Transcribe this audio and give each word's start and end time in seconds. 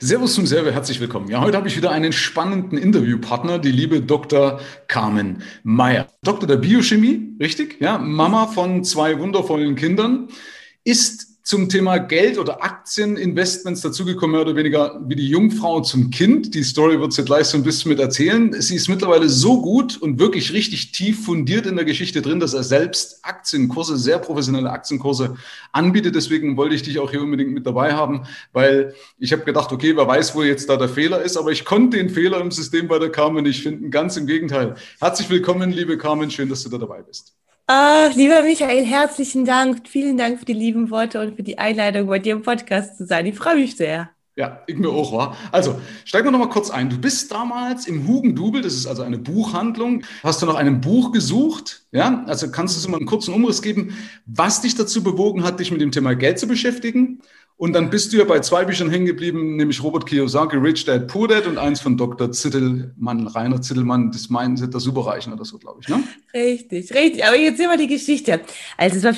Servus 0.00 0.34
zum 0.34 0.46
Serve, 0.46 0.70
herzlich 0.70 1.00
willkommen. 1.00 1.28
Ja, 1.28 1.40
heute 1.40 1.56
habe 1.56 1.66
ich 1.66 1.76
wieder 1.76 1.90
einen 1.90 2.12
spannenden 2.12 2.78
Interviewpartner, 2.78 3.58
die 3.58 3.72
liebe 3.72 4.00
Dr. 4.00 4.60
Carmen 4.86 5.42
Meyer. 5.64 6.06
Doktor 6.22 6.46
der 6.46 6.58
Biochemie, 6.58 7.34
richtig? 7.40 7.80
Ja, 7.80 7.98
Mama 7.98 8.46
von 8.46 8.84
zwei 8.84 9.18
wundervollen 9.18 9.74
Kindern, 9.74 10.28
ist 10.84 11.27
zum 11.48 11.70
Thema 11.70 11.96
Geld 11.96 12.36
oder 12.36 12.62
Aktieninvestments 12.62 13.80
dazugekommen, 13.80 14.32
mehr 14.32 14.42
oder 14.42 14.54
weniger 14.54 15.00
wie 15.06 15.16
die 15.16 15.30
Jungfrau 15.30 15.80
zum 15.80 16.10
Kind. 16.10 16.54
Die 16.54 16.62
Story 16.62 17.00
wird 17.00 17.14
sie 17.14 17.24
gleich 17.24 17.46
so 17.46 17.56
ein 17.56 17.62
bisschen 17.62 17.88
mit 17.88 17.98
erzählen. 18.00 18.52
Sie 18.60 18.76
ist 18.76 18.86
mittlerweile 18.86 19.30
so 19.30 19.62
gut 19.62 19.96
und 19.96 20.18
wirklich 20.18 20.52
richtig 20.52 20.92
tief 20.92 21.24
fundiert 21.24 21.64
in 21.64 21.76
der 21.76 21.86
Geschichte 21.86 22.20
drin, 22.20 22.38
dass 22.38 22.52
er 22.52 22.64
selbst 22.64 23.20
Aktienkurse, 23.22 23.96
sehr 23.96 24.18
professionelle 24.18 24.68
Aktienkurse 24.68 25.36
anbietet. 25.72 26.16
Deswegen 26.16 26.58
wollte 26.58 26.74
ich 26.74 26.82
dich 26.82 26.98
auch 26.98 27.10
hier 27.10 27.22
unbedingt 27.22 27.52
mit 27.52 27.64
dabei 27.64 27.94
haben, 27.94 28.24
weil 28.52 28.94
ich 29.18 29.32
habe 29.32 29.44
gedacht, 29.44 29.72
okay, 29.72 29.96
wer 29.96 30.06
weiß, 30.06 30.34
wo 30.34 30.42
jetzt 30.42 30.68
da 30.68 30.76
der 30.76 30.90
Fehler 30.90 31.22
ist, 31.22 31.38
aber 31.38 31.50
ich 31.50 31.64
konnte 31.64 31.96
den 31.96 32.10
Fehler 32.10 32.42
im 32.42 32.50
System 32.50 32.88
bei 32.88 32.98
der 32.98 33.08
Carmen 33.10 33.44
nicht 33.44 33.62
finden. 33.62 33.90
Ganz 33.90 34.18
im 34.18 34.26
Gegenteil. 34.26 34.74
Herzlich 35.00 35.30
willkommen, 35.30 35.70
liebe 35.70 35.96
Carmen. 35.96 36.30
Schön, 36.30 36.50
dass 36.50 36.62
du 36.62 36.68
da 36.68 36.76
dabei 36.76 37.00
bist. 37.00 37.38
Ach, 37.70 38.14
lieber 38.14 38.42
Michael, 38.44 38.86
herzlichen 38.86 39.44
Dank. 39.44 39.86
Vielen 39.86 40.16
Dank 40.16 40.38
für 40.38 40.46
die 40.46 40.54
lieben 40.54 40.88
Worte 40.88 41.20
und 41.20 41.36
für 41.36 41.42
die 41.42 41.58
Einladung, 41.58 42.06
bei 42.06 42.18
dir 42.18 42.32
im 42.32 42.40
Podcast 42.40 42.96
zu 42.96 43.04
sein. 43.04 43.26
Ich 43.26 43.36
freue 43.36 43.56
mich 43.56 43.76
sehr. 43.76 44.08
Ja, 44.36 44.62
ich 44.66 44.78
mir 44.78 44.88
auch, 44.88 45.12
war. 45.12 45.36
Also, 45.52 45.78
steigen 46.06 46.28
wir 46.28 46.30
noch 46.30 46.38
mal 46.38 46.48
kurz 46.48 46.70
ein. 46.70 46.88
Du 46.88 46.96
bist 46.96 47.30
damals 47.30 47.86
im 47.86 48.08
Hugendubel, 48.08 48.62
das 48.62 48.72
ist 48.72 48.86
also 48.86 49.02
eine 49.02 49.18
Buchhandlung. 49.18 50.02
Hast 50.22 50.40
du 50.40 50.46
nach 50.46 50.54
einem 50.54 50.80
Buch 50.80 51.12
gesucht? 51.12 51.82
Ja, 51.92 52.24
also 52.26 52.50
kannst 52.50 52.74
du 52.74 52.78
uns 52.78 52.88
mal 52.88 52.96
einen 52.96 53.06
kurzen 53.06 53.34
Umriss 53.34 53.60
geben, 53.60 53.94
was 54.24 54.62
dich 54.62 54.74
dazu 54.74 55.02
bewogen 55.02 55.44
hat, 55.44 55.60
dich 55.60 55.70
mit 55.70 55.82
dem 55.82 55.92
Thema 55.92 56.14
Geld 56.14 56.38
zu 56.38 56.48
beschäftigen? 56.48 57.20
Und 57.58 57.72
dann 57.72 57.90
bist 57.90 58.12
du 58.12 58.18
ja 58.18 58.24
bei 58.24 58.38
zwei 58.38 58.64
Büchern 58.64 58.88
hängen 58.88 59.04
geblieben, 59.04 59.56
nämlich 59.56 59.82
Robert 59.82 60.06
Kiyosaki, 60.06 60.56
Rich 60.56 60.84
Dad, 60.84 61.08
Poor 61.08 61.26
Dad 61.26 61.44
und 61.48 61.58
eins 61.58 61.80
von 61.80 61.96
Dr. 61.96 62.30
Zittelmann, 62.30 63.26
Rainer 63.26 63.60
Zittelmann, 63.60 64.12
das 64.12 64.30
Mindset 64.30 64.72
der 64.72 64.80
Superreichen 64.80 65.32
oder 65.32 65.44
so, 65.44 65.58
glaube 65.58 65.80
ich, 65.82 65.88
ne? 65.88 66.04
Richtig, 66.32 66.94
richtig. 66.94 67.26
Aber 67.26 67.36
jetzt 67.36 67.56
sehen 67.56 67.68
wir 67.68 67.76
die 67.76 67.88
Geschichte. 67.88 68.42
Also, 68.76 69.10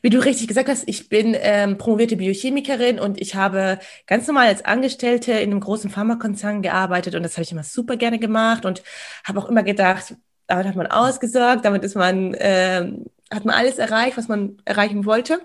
wie 0.00 0.08
du 0.08 0.24
richtig 0.24 0.48
gesagt 0.48 0.70
hast, 0.70 0.84
ich 0.86 1.10
bin 1.10 1.36
ähm, 1.38 1.76
promovierte 1.76 2.16
Biochemikerin 2.16 2.98
und 2.98 3.20
ich 3.20 3.34
habe 3.34 3.78
ganz 4.06 4.26
normal 4.26 4.46
als 4.46 4.64
Angestellte 4.64 5.32
in 5.32 5.50
einem 5.50 5.60
großen 5.60 5.90
Pharmakonzern 5.90 6.62
gearbeitet 6.62 7.14
und 7.14 7.22
das 7.22 7.34
habe 7.34 7.42
ich 7.42 7.52
immer 7.52 7.64
super 7.64 7.98
gerne 7.98 8.18
gemacht 8.18 8.64
und 8.64 8.82
habe 9.24 9.38
auch 9.38 9.48
immer 9.50 9.62
gedacht, 9.62 10.16
damit 10.46 10.66
hat 10.66 10.76
man 10.76 10.86
ausgesorgt, 10.86 11.66
damit 11.66 11.84
ist 11.84 11.96
man, 11.96 12.32
äh, 12.32 12.90
hat 13.30 13.44
man 13.44 13.54
alles 13.54 13.76
erreicht, 13.76 14.16
was 14.16 14.28
man 14.28 14.56
erreichen 14.64 15.04
wollte. 15.04 15.38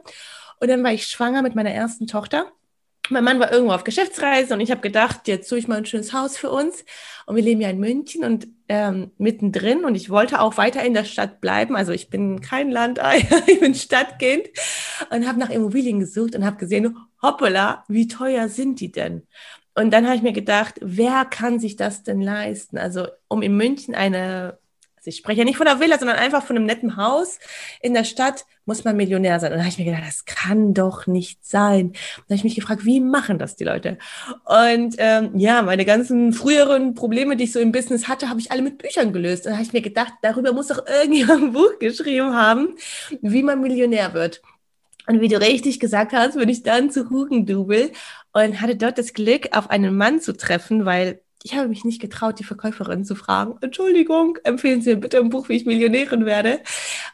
Und 0.60 0.68
dann 0.68 0.84
war 0.84 0.94
ich 0.94 1.08
schwanger 1.08 1.42
mit 1.42 1.56
meiner 1.56 1.72
ersten 1.72 2.08
Tochter. 2.08 2.52
Mein 3.10 3.24
Mann 3.24 3.40
war 3.40 3.52
irgendwo 3.52 3.74
auf 3.74 3.84
Geschäftsreise 3.84 4.54
und 4.54 4.60
ich 4.60 4.70
habe 4.70 4.82
gedacht, 4.82 5.28
jetzt 5.28 5.50
suche 5.50 5.60
ich 5.60 5.68
mal 5.68 5.78
ein 5.78 5.86
schönes 5.86 6.14
Haus 6.14 6.38
für 6.38 6.52
uns. 6.52 6.86
Und 7.26 7.36
wir 7.36 7.44
leben 7.44 7.62
ja 7.62 7.70
in 7.70 7.80
München 7.80 8.24
und 8.24 8.48
ähm, 8.68 9.12
mittendrin 9.18 9.84
und 9.84 9.96
ich 9.96 10.12
wollte 10.12 10.40
auch 10.40 10.58
weiter 10.58 10.84
in 10.84 10.94
der 10.94 11.06
Stadt 11.06 11.42
bleiben. 11.42 11.76
Also 11.76 11.92
ich 11.92 12.10
bin 12.10 12.40
kein 12.42 12.70
Landei, 12.70 13.28
ich 13.48 13.60
bin 13.60 13.74
Stadtkind 13.74 14.48
und 15.10 15.28
habe 15.28 15.40
nach 15.40 15.50
Immobilien 15.50 16.00
gesucht 16.00 16.36
und 16.36 16.46
habe 16.46 16.58
gesehen, 16.58 16.98
hoppala, 17.22 17.84
wie 17.88 18.08
teuer 18.08 18.48
sind 18.48 18.80
die 18.80 18.92
denn? 18.92 19.23
Und 19.73 19.92
dann 19.92 20.06
habe 20.06 20.16
ich 20.16 20.22
mir 20.22 20.34
gedacht, 20.34 20.76
wer 20.82 21.26
kann 21.26 21.60
sich 21.60 21.78
das 21.78 22.04
denn 22.04 22.22
leisten? 22.22 22.78
Also 22.78 23.08
um 23.28 23.42
in 23.42 23.56
München 23.56 23.96
eine 23.96 24.60
also 25.00 25.09
ich 25.09 25.17
spreche 25.17 25.39
ja 25.39 25.45
nicht 25.45 25.58
von 25.58 25.66
der 25.66 25.80
Villa, 25.80 25.97
sondern 25.97 26.17
einfach 26.17 26.44
von 26.44 26.58
einem 26.58 26.66
netten 26.66 26.97
Haus 26.97 27.39
in 27.81 27.94
der 27.94 28.03
Stadt, 28.03 28.45
muss 28.66 28.83
man 28.83 28.97
Millionär 28.97 29.39
sein. 29.39 29.53
Und 29.53 29.58
da 29.58 29.64
habe 29.64 29.72
ich 29.72 29.80
mir 29.80 29.86
gedacht, 29.86 30.03
das 30.05 30.25
kann 30.25 30.73
doch 30.73 31.08
nicht 31.08 31.45
sein. 31.45 31.94
Da 31.94 32.23
habe 32.25 32.36
ich 32.36 32.44
mich 32.44 32.55
gefragt, 32.55 32.86
wie 32.86 33.00
machen 33.00 33.39
das 33.39 33.55
die 33.55 33.64
Leute? 33.64 33.97
Und 34.45 34.95
ähm, 34.97 35.31
ja, 35.36 35.61
meine 35.61 35.86
ganzen 35.86 36.33
früheren 36.33 36.95
Probleme, 36.95 37.38
die 37.38 37.45
ich 37.45 37.53
so 37.53 37.59
im 37.59 37.72
Business 37.72 38.08
hatte, 38.09 38.30
habe 38.30 38.42
ich 38.42 38.52
alle 38.52 38.61
mit 38.61 38.77
Büchern 38.77 39.14
gelöst. 39.14 39.45
Und 39.45 39.52
da 39.52 39.55
habe 39.58 39.66
ich 39.66 39.73
mir 39.73 39.81
gedacht, 39.81 40.14
darüber 40.22 40.52
muss 40.52 40.67
doch 40.67 40.86
irgendjemand 40.86 41.44
ein 41.44 41.53
Buch 41.53 41.80
geschrieben 41.80 42.36
haben, 42.36 42.76
wie 43.21 43.42
man 43.42 43.61
Millionär 43.61 44.14
wird. 44.14 44.42
Und 45.08 45.21
wie 45.21 45.30
du 45.30 45.39
richtig 45.39 45.80
gesagt 45.80 46.11
hast, 46.11 46.36
bin 46.36 46.49
ich 46.49 46.61
dann 46.61 46.92
zu 46.92 47.09
Hugendubel 47.09 47.92
und 48.33 48.61
hatte 48.61 48.76
dort 48.76 48.98
das 48.99 49.14
Glück, 49.14 49.58
auf 49.58 49.70
einen 49.70 49.95
Mann 49.95 50.20
zu 50.20 50.38
treffen, 50.38 50.86
weil 50.86 51.21
ich 51.44 51.55
habe 51.55 51.70
mich 51.70 51.86
nicht 51.86 52.02
getraut, 52.02 52.39
die 52.39 52.44
Verkäuferin 52.44 53.05
zu 53.05 53.16
fragen, 53.16 53.55
Entschuldigung, 53.61 54.38
empfehlen 54.44 54.82
Sie 54.82 54.92
mir 54.92 54.98
bitte 54.98 55.20
ein 55.20 55.30
Buch, 55.30 55.50
wie 55.50 55.55
ich 55.55 55.66
Millionärin 55.66 56.26
werde. 56.26 56.60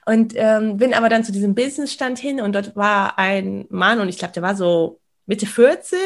Und 0.06 0.34
ähm, 0.36 0.78
bin 0.78 0.94
aber 0.94 1.10
dann 1.10 1.24
zu 1.24 1.32
diesem 1.32 1.54
Businessstand 1.56 2.18
hin 2.18 2.42
und 2.42 2.54
dort 2.54 2.76
war 2.76 3.20
ein 3.20 3.66
Mann 3.70 4.00
und 4.00 4.10
ich 4.10 4.18
glaube, 4.18 4.34
der 4.34 4.44
war 4.44 4.56
so 4.56 5.00
Mitte 5.28 5.46
40 5.46 6.00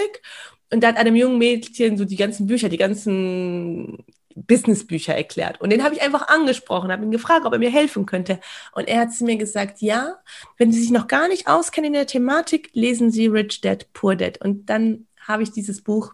und 0.72 0.82
der 0.82 0.90
hat 0.90 0.98
einem 0.98 1.16
jungen 1.16 1.38
Mädchen 1.38 1.98
so 1.98 2.06
die 2.06 2.16
ganzen 2.18 2.48
Bücher, 2.48 2.70
die 2.70 2.78
ganzen 2.78 4.04
Businessbücher 4.36 5.16
erklärt. 5.16 5.60
Und 5.62 5.72
den 5.72 5.84
habe 5.84 5.96
ich 5.96 6.02
einfach 6.02 6.28
angesprochen, 6.28 6.92
habe 6.92 7.04
ihn 7.04 7.12
gefragt, 7.12 7.46
ob 7.46 7.54
er 7.54 7.60
mir 7.60 7.72
helfen 7.72 8.06
könnte. 8.06 8.40
Und 8.74 8.88
er 8.88 9.02
hat 9.02 9.14
zu 9.14 9.26
mir 9.26 9.38
gesagt, 9.38 9.82
ja, 9.82 10.20
wenn 10.58 10.72
Sie 10.72 10.80
sich 10.80 10.92
noch 10.92 11.08
gar 11.08 11.28
nicht 11.28 11.48
auskennen 11.48 11.88
in 11.88 11.94
der 11.94 12.08
Thematik, 12.08 12.70
lesen 12.74 13.12
Sie 13.12 13.28
Rich 13.28 13.62
Dad, 13.62 13.92
Poor 13.94 14.16
Dad. 14.16 14.40
Und 14.42 14.70
dann 14.70 15.08
habe 15.28 15.44
ich 15.44 15.52
dieses 15.52 15.82
Buch 15.82 16.14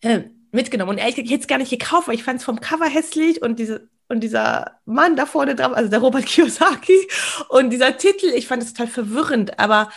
äh, 0.00 0.24
mitgenommen. 0.52 0.90
Und 0.92 0.98
ehrlich 0.98 1.16
gesagt, 1.16 1.26
ich 1.26 1.32
hätte 1.32 1.42
es 1.42 1.48
gar 1.48 1.58
nicht 1.58 1.70
gekauft, 1.70 2.08
weil 2.08 2.14
ich 2.14 2.24
fand 2.24 2.40
es 2.40 2.44
vom 2.44 2.60
Cover 2.60 2.86
hässlich 2.86 3.42
und 3.42 3.58
diese 3.58 3.88
und 4.08 4.20
dieser 4.20 4.78
Mann 4.86 5.16
da 5.16 5.26
vorne 5.26 5.54
drauf, 5.54 5.74
also 5.74 5.90
der 5.90 6.00
Robert 6.00 6.24
Kiyosaki 6.26 7.08
und 7.50 7.70
dieser 7.70 7.96
Titel, 7.96 8.26
ich 8.34 8.46
fand 8.46 8.62
es 8.62 8.72
total 8.72 8.88
verwirrend. 8.88 9.58
Aber 9.58 9.90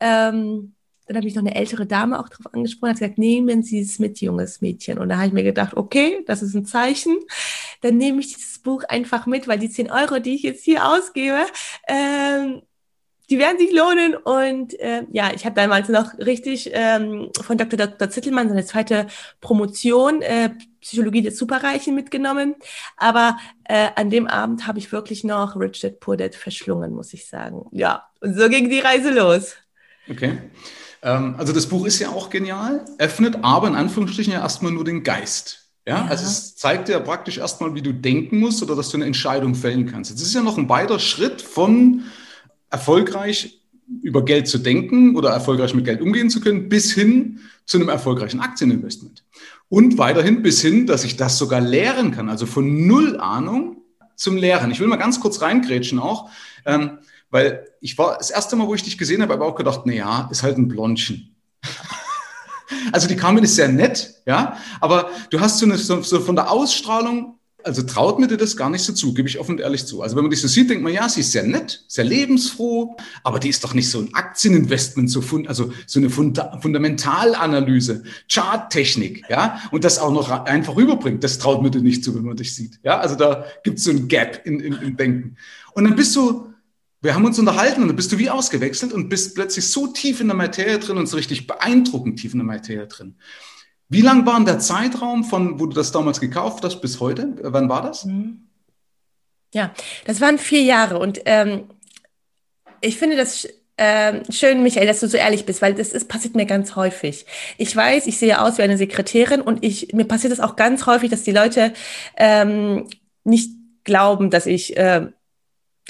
ähm, 0.00 0.74
dann 1.06 1.16
habe 1.16 1.26
ich 1.26 1.34
noch 1.34 1.42
eine 1.42 1.54
ältere 1.54 1.86
Dame 1.86 2.20
auch 2.20 2.28
darauf 2.28 2.54
angesprochen, 2.54 2.90
hat 2.90 2.98
gesagt, 2.98 3.18
nehmen 3.18 3.62
Sie 3.62 3.80
es 3.80 3.98
mit, 3.98 4.20
junges 4.20 4.60
Mädchen. 4.60 4.98
Und 4.98 5.08
da 5.08 5.16
habe 5.16 5.28
ich 5.28 5.32
mir 5.32 5.42
gedacht, 5.42 5.74
okay, 5.74 6.22
das 6.26 6.42
ist 6.42 6.54
ein 6.54 6.66
Zeichen. 6.66 7.18
Dann 7.80 7.96
nehme 7.96 8.20
ich 8.20 8.34
dieses 8.34 8.58
Buch 8.58 8.84
einfach 8.84 9.26
mit, 9.26 9.48
weil 9.48 9.58
die 9.58 9.70
10 9.70 9.90
Euro, 9.90 10.18
die 10.18 10.34
ich 10.34 10.42
jetzt 10.42 10.64
hier 10.64 10.86
ausgebe, 10.86 11.46
ähm, 11.88 12.62
die 13.30 13.38
werden 13.38 13.58
sich 13.58 13.72
lohnen. 13.72 14.14
Und 14.14 14.78
äh, 14.80 15.04
ja, 15.10 15.32
ich 15.34 15.44
habe 15.44 15.54
damals 15.54 15.88
noch 15.88 16.16
richtig 16.18 16.70
ähm, 16.72 17.30
von 17.40 17.58
Dr. 17.58 17.76
Dr. 17.76 18.10
Zittelmann 18.10 18.48
seine 18.48 18.64
zweite 18.64 19.06
Promotion 19.40 20.22
äh, 20.22 20.50
Psychologie 20.80 21.22
des 21.22 21.36
Superreichen 21.36 21.94
mitgenommen. 21.94 22.54
Aber 22.96 23.36
äh, 23.64 23.88
an 23.96 24.10
dem 24.10 24.26
Abend 24.26 24.66
habe 24.66 24.78
ich 24.78 24.92
wirklich 24.92 25.24
noch 25.24 25.56
Richard 25.56 26.00
Poor 26.00 26.16
Dad 26.16 26.34
verschlungen, 26.34 26.94
muss 26.94 27.12
ich 27.12 27.26
sagen. 27.26 27.66
Ja, 27.72 28.08
und 28.20 28.38
so 28.38 28.48
ging 28.48 28.70
die 28.70 28.80
Reise 28.80 29.10
los. 29.10 29.54
Okay. 30.10 30.38
Ähm, 31.02 31.34
also 31.38 31.52
das 31.52 31.66
Buch 31.66 31.86
ist 31.86 31.98
ja 31.98 32.10
auch 32.10 32.30
genial, 32.30 32.84
öffnet 32.98 33.38
aber 33.42 33.68
in 33.68 33.74
Anführungsstrichen 33.74 34.32
ja 34.32 34.40
erstmal 34.40 34.72
nur 34.72 34.84
den 34.84 35.02
Geist. 35.02 35.66
Ja, 35.86 36.04
ja, 36.04 36.06
also 36.06 36.24
es 36.24 36.56
zeigt 36.56 36.88
dir 36.88 37.00
praktisch 37.00 37.38
erstmal, 37.38 37.74
wie 37.74 37.80
du 37.80 37.92
denken 37.92 38.40
musst 38.40 38.62
oder 38.62 38.76
dass 38.76 38.90
du 38.90 38.98
eine 38.98 39.06
Entscheidung 39.06 39.54
fällen 39.54 39.90
kannst. 39.90 40.10
Jetzt 40.10 40.20
ist 40.20 40.34
ja 40.34 40.42
noch 40.42 40.58
ein 40.58 40.68
weiter 40.68 40.98
Schritt 40.98 41.40
von 41.40 42.04
erfolgreich 42.70 43.60
über 44.02 44.24
Geld 44.24 44.48
zu 44.48 44.58
denken 44.58 45.16
oder 45.16 45.30
erfolgreich 45.30 45.74
mit 45.74 45.84
Geld 45.84 46.02
umgehen 46.02 46.30
zu 46.30 46.40
können, 46.40 46.68
bis 46.68 46.92
hin 46.92 47.40
zu 47.64 47.78
einem 47.78 47.88
erfolgreichen 47.88 48.40
Aktieninvestment. 48.40 49.24
Und 49.68 49.98
weiterhin 49.98 50.42
bis 50.42 50.60
hin, 50.60 50.86
dass 50.86 51.04
ich 51.04 51.16
das 51.16 51.38
sogar 51.38 51.60
lehren 51.60 52.12
kann, 52.12 52.28
also 52.28 52.46
von 52.46 52.86
null 52.86 53.18
Ahnung 53.18 53.82
zum 54.14 54.36
Lehren. 54.36 54.70
Ich 54.70 54.80
will 54.80 54.88
mal 54.88 54.96
ganz 54.96 55.20
kurz 55.20 55.40
reingrätschen 55.40 55.98
auch, 55.98 56.30
ähm, 56.66 56.98
weil 57.30 57.66
ich 57.80 57.96
war 57.98 58.18
das 58.18 58.30
erste 58.30 58.56
Mal, 58.56 58.66
wo 58.66 58.74
ich 58.74 58.82
dich 58.82 58.98
gesehen 58.98 59.22
habe, 59.22 59.34
aber 59.34 59.46
auch 59.46 59.54
gedacht, 59.54 59.82
na 59.84 59.92
ja, 59.92 60.28
ist 60.30 60.42
halt 60.42 60.58
ein 60.58 60.68
Blondchen. 60.68 61.36
also 62.92 63.08
die 63.08 63.16
Carmen 63.16 63.44
ist 63.44 63.56
sehr 63.56 63.68
nett, 63.68 64.22
ja, 64.26 64.56
aber 64.80 65.10
du 65.30 65.40
hast 65.40 65.58
so, 65.58 65.66
eine, 65.66 65.76
so, 65.76 66.02
so 66.02 66.20
von 66.20 66.36
der 66.36 66.50
Ausstrahlung 66.50 67.37
also 67.68 67.82
traut 67.82 68.18
mir 68.18 68.26
das 68.26 68.56
gar 68.56 68.70
nicht 68.70 68.82
so 68.82 68.92
zu, 68.92 69.12
gebe 69.12 69.28
ich 69.28 69.38
offen 69.38 69.52
und 69.52 69.60
ehrlich 69.60 69.84
zu. 69.84 70.00
Also 70.02 70.16
wenn 70.16 70.24
man 70.24 70.30
dich 70.30 70.40
so 70.40 70.48
sieht, 70.48 70.70
denkt 70.70 70.82
man, 70.82 70.92
ja, 70.92 71.08
sie 71.08 71.20
ist 71.20 71.32
sehr 71.32 71.42
nett, 71.42 71.84
sehr 71.86 72.04
lebensfroh, 72.04 72.96
aber 73.22 73.38
die 73.38 73.50
ist 73.50 73.62
doch 73.62 73.74
nicht 73.74 73.90
so 73.90 74.00
ein 74.00 74.14
Aktieninvestment, 74.14 75.10
so 75.10 75.20
fund, 75.20 75.48
also 75.48 75.72
so 75.86 76.00
eine 76.00 76.08
Funda 76.08 76.58
Fundamentalanalyse, 76.60 78.02
Charttechnik, 78.32 79.24
ja, 79.28 79.60
und 79.70 79.84
das 79.84 79.98
auch 79.98 80.10
noch 80.10 80.30
einfach 80.30 80.76
rüberbringt. 80.76 81.22
Das 81.22 81.38
traut 81.38 81.62
mir 81.62 81.70
nicht 81.82 82.02
zu, 82.02 82.14
wenn 82.14 82.22
man 82.22 82.36
dich 82.36 82.54
sieht. 82.54 82.80
Ja, 82.82 82.98
also 82.98 83.14
da 83.14 83.44
gibt 83.62 83.78
es 83.78 83.84
so 83.84 83.90
ein 83.90 84.08
Gap 84.08 84.40
in, 84.46 84.60
in, 84.60 84.72
im 84.72 84.96
Denken. 84.96 85.36
Und 85.74 85.84
dann 85.84 85.94
bist 85.94 86.16
du, 86.16 86.54
wir 87.02 87.14
haben 87.14 87.26
uns 87.26 87.38
unterhalten 87.38 87.82
und 87.82 87.88
dann 87.88 87.96
bist 87.96 88.10
du 88.10 88.18
wie 88.18 88.30
ausgewechselt 88.30 88.92
und 88.94 89.10
bist 89.10 89.34
plötzlich 89.34 89.66
so 89.66 89.88
tief 89.88 90.20
in 90.20 90.28
der 90.28 90.36
Materie 90.36 90.78
drin 90.78 90.96
und 90.96 91.06
so 91.06 91.16
richtig 91.16 91.46
beeindruckend 91.46 92.18
tief 92.18 92.32
in 92.32 92.38
der 92.38 92.46
Materie 92.46 92.86
drin. 92.86 93.14
Wie 93.88 94.02
lang 94.02 94.26
war 94.26 94.42
der 94.44 94.58
Zeitraum 94.58 95.24
von, 95.24 95.58
wo 95.58 95.66
du 95.66 95.74
das 95.74 95.92
damals 95.92 96.20
gekauft 96.20 96.62
hast, 96.64 96.80
bis 96.80 97.00
heute? 97.00 97.34
Wann 97.42 97.68
war 97.68 97.82
das? 97.82 98.04
Mhm. 98.04 98.48
Ja, 99.54 99.72
das 100.04 100.20
waren 100.20 100.38
vier 100.38 100.62
Jahre 100.62 100.98
und 100.98 101.22
ähm, 101.24 101.64
ich 102.82 102.98
finde 102.98 103.16
das 103.16 103.48
ähm, 103.78 104.22
schön, 104.28 104.62
Michael, 104.62 104.86
dass 104.86 105.00
du 105.00 105.08
so 105.08 105.16
ehrlich 105.16 105.46
bist, 105.46 105.62
weil 105.62 105.72
das 105.72 105.92
ist, 105.92 106.08
passiert 106.08 106.34
mir 106.34 106.46
ganz 106.46 106.76
häufig. 106.76 107.24
Ich 107.56 107.74
weiß, 107.74 108.06
ich 108.08 108.18
sehe 108.18 108.40
aus 108.40 108.58
wie 108.58 108.62
eine 108.62 108.76
Sekretärin 108.76 109.40
und 109.40 109.64
ich, 109.64 109.92
mir 109.94 110.04
passiert 110.04 110.32
das 110.32 110.40
auch 110.40 110.56
ganz 110.56 110.84
häufig, 110.86 111.10
dass 111.10 111.22
die 111.22 111.32
Leute 111.32 111.72
ähm, 112.16 112.88
nicht 113.24 113.50
glauben, 113.84 114.30
dass 114.30 114.46
ich 114.46 114.76
äh, 114.76 115.06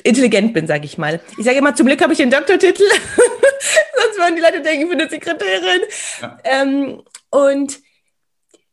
intelligent 0.05 0.53
bin, 0.53 0.67
sage 0.67 0.85
ich 0.85 0.99
mal. 0.99 1.21
Ich 1.39 1.45
sage 1.45 1.59
immer, 1.59 1.75
zum 1.75 1.87
Glück 1.87 2.01
habe 2.03 2.13
ich 2.13 2.19
den 2.19 2.31
Doktortitel, 2.31 2.85
sonst 3.97 4.19
würden 4.19 4.37
die 4.37 4.43
Leute 4.43 4.61
denken, 4.61 4.83
ich 4.85 4.89
bin 4.91 5.01
eine 5.01 5.11
Sekretärin. 5.11 5.81
Ja. 6.21 6.39
Ähm, 6.45 7.03
Und 7.31 7.81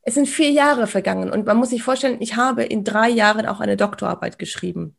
es 0.06 0.14
sind 0.14 0.28
vier 0.28 0.52
Jahre 0.52 0.88
vergangen 0.88 1.32
und 1.32 1.46
man 1.48 1.58
muss 1.58 1.72
sich 1.72 1.84
vorstellen, 1.84 2.18
ich 2.20 2.36
habe 2.36 2.64
in 2.64 2.84
drei 2.84 3.10
Jahren 3.10 3.48
auch 3.48 3.60
eine 3.60 3.76
Doktorarbeit 3.76 4.38
geschrieben. 4.38 4.96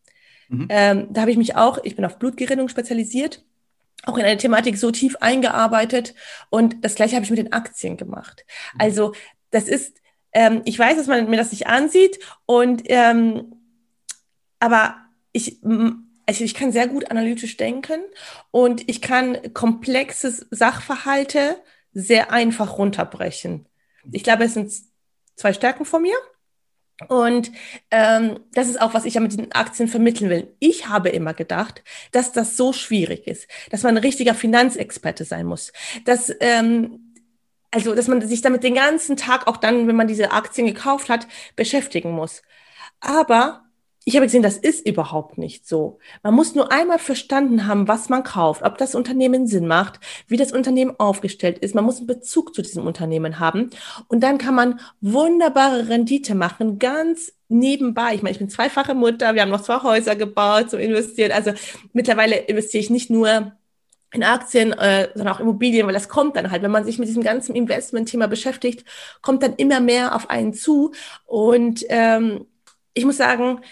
Mhm. 0.49 0.67
Ähm, 0.69 1.07
da 1.11 1.23
habe 1.23 1.31
ich 1.31 1.37
mich 1.37 1.55
auch, 1.55 1.79
ich 1.85 1.95
bin 1.95 2.05
auf 2.05 2.19
Blutgerinnung 2.19 2.69
spezialisiert, 2.69 3.45
auch 4.05 4.19
in 4.19 4.25
eine 4.25 4.37
Thematik 4.37 4.77
so 4.77 4.91
tief 4.91 5.17
eingearbeitet 5.21 6.15
und 6.51 6.85
das 6.85 6.97
gleiche 6.97 7.15
habe 7.15 7.25
ich 7.25 7.31
mit 7.31 7.39
den 7.39 7.53
Aktien 7.53 7.97
gemacht. 7.97 8.45
Mhm. 8.75 8.81
Also 8.81 9.13
das 9.51 9.69
ist, 9.69 10.01
ähm, 10.33 10.63
ich 10.65 10.77
weiß, 10.77 10.97
dass 10.97 11.07
man 11.07 11.31
mir 11.31 11.37
das 11.37 11.53
nicht 11.53 11.69
ansieht 11.69 12.19
und 12.45 12.83
ähm, 12.87 13.55
aber 14.59 14.97
ich 15.33 15.61
also 16.27 16.43
ich 16.43 16.55
kann 16.55 16.73
sehr 16.73 16.89
gut 16.89 17.13
analytisch 17.13 17.57
denken 17.57 18.01
und 18.51 18.89
ich 18.89 19.01
kann 19.01 19.39
komplexe 19.55 20.33
Sachverhalte 20.51 21.57
sehr 21.93 22.33
einfach 22.33 22.79
runterbrechen. 22.79 23.67
Ich 24.11 24.25
glaube, 24.25 24.45
es 24.45 24.55
sind 24.55 24.73
zwei 25.37 25.53
Stärken 25.53 25.85
von 25.85 26.03
mir. 26.03 26.17
Und 27.09 27.53
ähm, 27.91 28.41
das 28.53 28.69
ist 28.69 28.81
auch, 28.81 28.95
was 28.95 29.05
ich 29.05 29.15
ja 29.15 29.21
mit 29.21 29.37
den 29.37 29.53
Aktien 29.53 29.87
vermitteln 29.87 30.31
will. 30.31 30.55
Ich 30.61 30.89
habe 30.89 31.11
immer 31.11 31.35
gedacht, 31.35 31.85
dass 32.13 32.33
das 32.33 32.57
so 32.57 32.73
schwierig 32.73 33.27
ist, 33.27 33.47
dass 33.71 33.83
man 33.83 33.97
ein 33.97 34.03
richtiger 34.03 34.35
Finanzexperte 34.35 35.25
sein 35.25 35.45
muss, 35.47 35.73
dass 36.07 36.35
ähm, 36.41 37.07
also, 37.71 37.95
dass 37.95 38.09
man 38.09 38.27
sich 38.27 38.41
damit 38.41 38.63
den 38.63 38.75
ganzen 38.75 39.19
Tag 39.19 39.47
auch 39.47 39.59
dann, 39.59 39.87
wenn 39.87 39.97
man 39.97 40.09
diese 40.09 40.31
Aktien 40.33 40.67
gekauft 40.67 41.11
hat, 41.11 41.27
beschäftigen 41.57 42.13
muss. 42.13 42.41
Aber 43.01 43.66
ich 44.09 44.15
habe 44.15 44.27
gesehen, 44.27 44.45
das 44.45 44.57
ist 44.57 44.87
überhaupt 44.87 45.37
nicht 45.37 45.67
so. 45.67 45.99
Man 46.23 46.33
muss 46.33 46.55
nur 46.55 46.71
einmal 46.71 47.01
verstanden 47.01 47.67
haben, 47.67 47.89
was 47.89 48.09
man 48.09 48.23
kauft, 48.23 48.63
ob 48.63 48.79
das 48.79 48.95
Unternehmen 48.95 49.49
Sinn 49.49 49.67
macht, 49.67 49.99
wie 50.29 50.37
das 50.37 50.53
Unternehmen 50.53 50.95
aufgestellt 50.99 51.59
ist. 51.59 51.75
Man 51.75 51.85
muss 51.85 51.99
einen 51.99 52.07
Bezug 52.07 52.55
zu 52.55 52.63
diesem 52.63 52.87
Unternehmen 52.87 53.41
haben. 53.41 53.71
Und 54.07 54.21
dann 54.21 54.39
kann 54.39 54.55
man 54.55 54.79
wunderbare 55.01 55.89
Rendite 55.89 56.37
machen, 56.37 56.79
ganz 56.79 57.33
nebenbei. 57.49 58.15
Ich 58.15 58.23
meine, 58.23 58.31
ich 58.31 58.39
bin 58.39 58.49
zweifache 58.49 58.95
Mutter, 58.95 59.35
wir 59.35 59.43
haben 59.43 59.51
noch 59.51 59.63
zwei 59.63 59.83
Häuser 59.83 60.15
gebaut 60.15 60.71
zum 60.71 60.79
Investieren. 60.79 61.33
Also 61.33 61.51
mittlerweile 61.93 62.37
investiere 62.37 62.83
ich 62.83 62.91
nicht 62.91 63.11
nur 63.11 63.57
in 64.13 64.23
Aktien, 64.23 64.73
äh, 64.73 65.09
sondern 65.17 65.35
auch 65.35 65.41
Immobilien, 65.41 65.85
weil 65.85 65.95
das 65.95 66.09
kommt 66.09 66.37
dann 66.37 66.53
halt, 66.53 66.63
wenn 66.63 66.71
man 66.71 66.85
sich 66.85 67.01
mit 67.01 67.09
diesem 67.09 67.25
ganzen 67.25 67.57
Investment-Thema 67.57 68.29
beschäftigt, 68.29 68.85
kommt 69.21 69.43
dann 69.43 69.55
immer 69.57 69.81
mehr 69.81 70.15
auf 70.15 70.31
einen 70.31 70.55
zu. 70.55 70.93
Und 71.25 71.85
ähm, 71.89 72.47
ich 72.95 73.05
muss 73.05 73.17
sagen, 73.17 73.63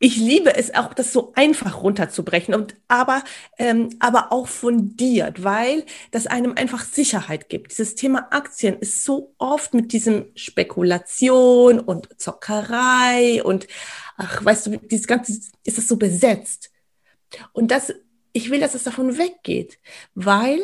ich 0.00 0.16
liebe 0.16 0.54
es 0.54 0.74
auch, 0.74 0.94
das 0.94 1.12
so 1.12 1.32
einfach 1.34 1.82
runterzubrechen 1.82 2.54
und 2.54 2.76
aber, 2.86 3.24
ähm, 3.58 3.90
aber 3.98 4.32
auch 4.32 4.46
fundiert, 4.46 5.42
weil 5.42 5.84
das 6.12 6.26
einem 6.26 6.54
einfach 6.56 6.84
Sicherheit 6.84 7.48
gibt. 7.48 7.72
Dieses 7.72 7.96
Thema 7.96 8.28
Aktien 8.30 8.78
ist 8.78 9.04
so 9.04 9.34
oft 9.38 9.74
mit 9.74 9.92
diesem 9.92 10.26
Spekulation 10.36 11.80
und 11.80 12.08
Zockerei 12.20 13.42
und 13.42 13.66
ach, 14.16 14.44
weißt 14.44 14.66
du, 14.66 14.76
dieses 14.78 15.08
ganze 15.08 15.32
ist 15.64 15.78
das 15.78 15.88
so 15.88 15.96
besetzt. 15.96 16.70
Und 17.52 17.70
das, 17.70 17.92
ich 18.32 18.50
will, 18.50 18.60
dass 18.60 18.74
es 18.74 18.84
davon 18.84 19.18
weggeht, 19.18 19.80
weil 20.14 20.60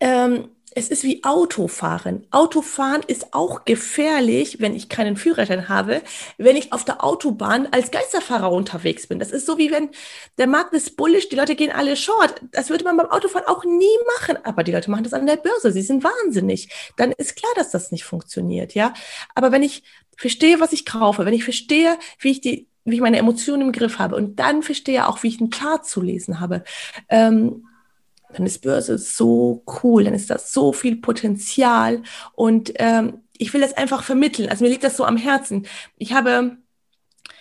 ähm, 0.00 0.50
es 0.74 0.88
ist 0.88 1.04
wie 1.04 1.24
Autofahren. 1.24 2.26
Autofahren 2.30 3.02
ist 3.06 3.34
auch 3.34 3.64
gefährlich, 3.64 4.60
wenn 4.60 4.74
ich 4.74 4.88
keinen 4.88 5.16
Führerschein 5.16 5.68
habe, 5.68 6.02
wenn 6.36 6.56
ich 6.56 6.72
auf 6.72 6.84
der 6.84 7.04
Autobahn 7.04 7.68
als 7.70 7.90
Geisterfahrer 7.90 8.50
unterwegs 8.52 9.06
bin. 9.06 9.18
Das 9.18 9.30
ist 9.30 9.46
so 9.46 9.58
wie 9.58 9.70
wenn 9.70 9.90
der 10.38 10.46
Markt 10.46 10.72
ist 10.74 10.96
bullish, 10.96 11.28
die 11.28 11.36
Leute 11.36 11.56
gehen 11.56 11.72
alle 11.72 11.96
short. 11.96 12.40
Das 12.52 12.70
würde 12.70 12.84
man 12.84 12.96
beim 12.96 13.10
Autofahren 13.10 13.46
auch 13.46 13.64
nie 13.64 13.86
machen. 14.18 14.38
Aber 14.44 14.64
die 14.64 14.72
Leute 14.72 14.90
machen 14.90 15.04
das 15.04 15.12
an 15.12 15.26
der 15.26 15.36
Börse. 15.36 15.72
Sie 15.72 15.82
sind 15.82 16.04
wahnsinnig. 16.04 16.68
Dann 16.96 17.12
ist 17.12 17.36
klar, 17.36 17.52
dass 17.56 17.70
das 17.70 17.92
nicht 17.92 18.04
funktioniert, 18.04 18.74
ja. 18.74 18.94
Aber 19.34 19.52
wenn 19.52 19.62
ich 19.62 19.82
verstehe, 20.16 20.60
was 20.60 20.72
ich 20.72 20.84
kaufe, 20.84 21.24
wenn 21.24 21.34
ich 21.34 21.44
verstehe, 21.44 21.96
wie 22.18 22.30
ich 22.30 22.40
die 22.40 22.68
wie 22.84 22.94
ich 22.94 23.00
meine 23.02 23.18
Emotionen 23.18 23.62
im 23.62 23.72
Griff 23.72 23.98
habe 23.98 24.16
und 24.16 24.38
dann 24.38 24.62
verstehe 24.62 25.06
auch, 25.06 25.22
wie 25.22 25.28
ich 25.28 25.40
einen 25.40 25.50
Chart 25.50 25.84
zu 25.84 26.00
lesen 26.00 26.40
habe, 26.40 26.64
ähm, 27.10 27.66
dann 28.32 28.46
ist 28.46 28.62
Börse 28.62 28.98
so 28.98 29.62
cool, 29.82 30.04
dann 30.04 30.14
ist 30.14 30.30
das 30.30 30.52
so 30.52 30.72
viel 30.72 30.96
Potenzial 30.96 32.02
und 32.34 32.72
ähm, 32.76 33.22
ich 33.38 33.54
will 33.54 33.60
das 33.60 33.76
einfach 33.76 34.02
vermitteln. 34.02 34.48
Also 34.48 34.64
mir 34.64 34.70
liegt 34.70 34.84
das 34.84 34.96
so 34.96 35.04
am 35.04 35.16
Herzen. 35.16 35.66
Ich 35.96 36.12
habe 36.12 36.58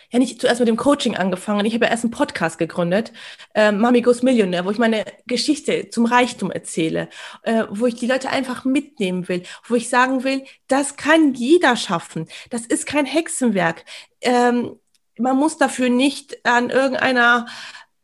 ja 0.10 0.20
nicht 0.20 0.40
zuerst 0.40 0.60
mit 0.60 0.70
dem 0.70 0.78
Coaching 0.78 1.18
angefangen. 1.18 1.66
Ich 1.66 1.74
habe 1.74 1.86
ja 1.86 1.92
erst 1.92 2.04
einen 2.04 2.12
Podcast 2.12 2.58
gegründet, 2.58 3.12
äh, 3.54 3.72
Mami 3.72 4.02
Goes 4.02 4.24
Millionär, 4.24 4.66
wo 4.66 4.72
ich 4.72 4.78
meine 4.78 5.06
Geschichte 5.26 5.90
zum 5.90 6.06
Reichtum 6.06 6.52
erzähle, 6.52 7.10
äh, 7.44 7.66
wo 7.70 7.88
ich 7.88 7.96
die 7.96 8.08
Leute 8.08 8.30
einfach 8.30 8.64
mitnehmen 8.64 9.28
will, 9.28 9.44
wo 9.68 9.76
ich 9.76 9.90
sagen 9.90 10.24
will, 10.24 10.44
das 10.68 10.96
kann 10.96 11.34
jeder 11.34 11.76
schaffen. 11.76 12.28
Das 12.50 12.66
ist 12.66 12.86
kein 12.86 13.06
Hexenwerk. 13.06 13.84
Ähm, 14.22 14.80
man 15.20 15.36
muss 15.36 15.58
dafür 15.58 15.90
nicht 15.90 16.46
an 16.46 16.70
irgendeiner 16.70 17.48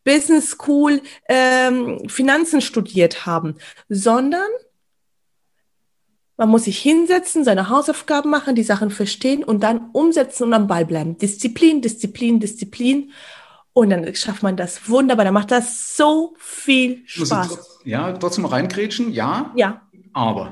Business 0.03 0.51
School 0.51 1.01
ähm, 1.29 2.07
Finanzen 2.09 2.61
studiert 2.61 3.25
haben, 3.25 3.55
sondern 3.89 4.47
man 6.37 6.49
muss 6.49 6.65
sich 6.65 6.79
hinsetzen, 6.79 7.43
seine 7.43 7.69
Hausaufgaben 7.69 8.29
machen, 8.29 8.55
die 8.55 8.63
Sachen 8.63 8.89
verstehen 8.89 9.43
und 9.43 9.61
dann 9.61 9.89
umsetzen 9.93 10.43
und 10.43 10.53
am 10.53 10.67
Ball 10.67 10.85
bleiben. 10.85 11.17
Disziplin, 11.17 11.81
Disziplin, 11.81 12.39
Disziplin. 12.39 13.11
Und 13.73 13.89
dann 13.89 14.13
schafft 14.15 14.43
man 14.43 14.57
das 14.57 14.89
wunderbar. 14.89 15.25
Dann 15.25 15.33
macht 15.33 15.51
das 15.51 15.95
so 15.95 16.35
viel 16.37 17.03
Spaß. 17.05 17.81
ja, 17.85 18.11
trotzdem 18.13 18.45
reingrätschen, 18.45 19.11
ja. 19.11 19.51
Ja. 19.55 19.81
Aber 20.13 20.51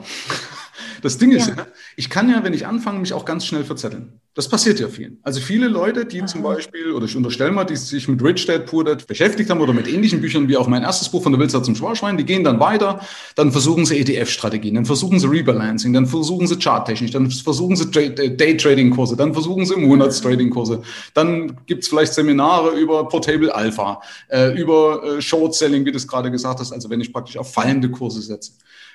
das 1.02 1.18
Ding 1.18 1.32
ist, 1.32 1.50
ja. 1.50 1.68
ich 1.96 2.10
kann 2.10 2.30
ja, 2.30 2.44
wenn 2.44 2.54
ich 2.54 2.68
anfange, 2.68 3.00
mich 3.00 3.14
auch 3.14 3.26
ganz 3.26 3.46
schnell 3.46 3.64
verzetteln. 3.64 4.20
Das 4.34 4.48
passiert 4.48 4.80
ja 4.80 4.88
vielen. 4.88 5.20
Also 5.24 5.42
viele 5.42 5.68
Leute, 5.68 6.06
die 6.06 6.20
Aha. 6.20 6.26
zum 6.26 6.42
Beispiel, 6.42 6.94
oder 6.94 7.06
ich 7.06 7.18
unterstelle 7.18 7.52
mal, 7.52 7.66
die 7.66 7.76
sich 7.76 8.08
mit 8.08 8.24
Rich 8.24 8.46
Dad 8.46 8.66
Poor 8.66 8.86
Dad 8.86 9.06
beschäftigt 9.06 9.50
haben 9.50 9.60
oder 9.60 9.74
mit 9.74 9.90
ähnlichen 9.90 10.22
Büchern 10.22 10.48
wie 10.48 10.56
auch 10.56 10.68
mein 10.68 10.84
erstes 10.84 11.10
Buch 11.10 11.22
von 11.22 11.34
der 11.34 11.42
Wilzer 11.42 11.62
zum 11.62 11.76
Schwarschwein, 11.76 12.16
die 12.16 12.24
gehen 12.24 12.46
dann 12.46 12.58
weiter, 12.62 13.02
dann 13.36 13.52
versuchen 13.52 13.86
sie 13.86 14.00
ETF-Strategien, 14.00 14.76
dann 14.76 14.86
versuchen 14.86 15.20
sie 15.20 15.28
Rebalancing, 15.28 15.92
dann 15.92 16.06
versuchen 16.06 16.48
sie 16.48 16.58
Charttechnik, 16.58 17.12
dann 17.12 17.30
versuchen 17.30 17.76
sie 17.76 17.90
äh, 18.00 18.30
Day-Trading-Kurse, 18.34 19.18
dann 19.18 19.34
versuchen 19.34 19.66
sie 19.66 19.76
Monatstrading-Kurse, 19.76 20.82
dann 21.14 21.58
gibt's 21.66 21.90
vielleicht 21.90 22.14
Seminare 22.14 22.80
über 22.80 23.10
Portable 23.10 23.54
Alpha, 23.54 24.02
äh, 24.30 24.58
über 24.58 25.04
äh, 25.04 25.22
Short-Selling, 25.22 25.84
wie 25.84 25.92
du 25.92 25.98
es 25.98 26.08
gerade 26.08 26.32
gesagt 26.32 26.62
hast, 26.62 26.72
also 26.72 26.90
wenn 26.90 27.02
ich 27.02 27.12
praktisch 27.12 27.36
auf 27.36 27.54
fallende 27.54 27.92
Kurse 27.92 28.22
setze. 28.22 28.54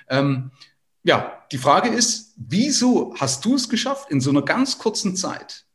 Ähm, 0.09 0.51
ja, 1.07 1.33
die 1.53 1.59
Frage 1.59 1.89
ist, 1.89 2.35
wieso 2.37 3.15
hast 3.19 3.45
du 3.45 3.55
es 3.55 3.69
geschafft, 3.69 4.11
in 4.11 4.21
so 4.21 4.31
einer 4.31 4.43
ganz 4.43 4.79
kurzen 4.79 5.17
Zeit 5.17 5.67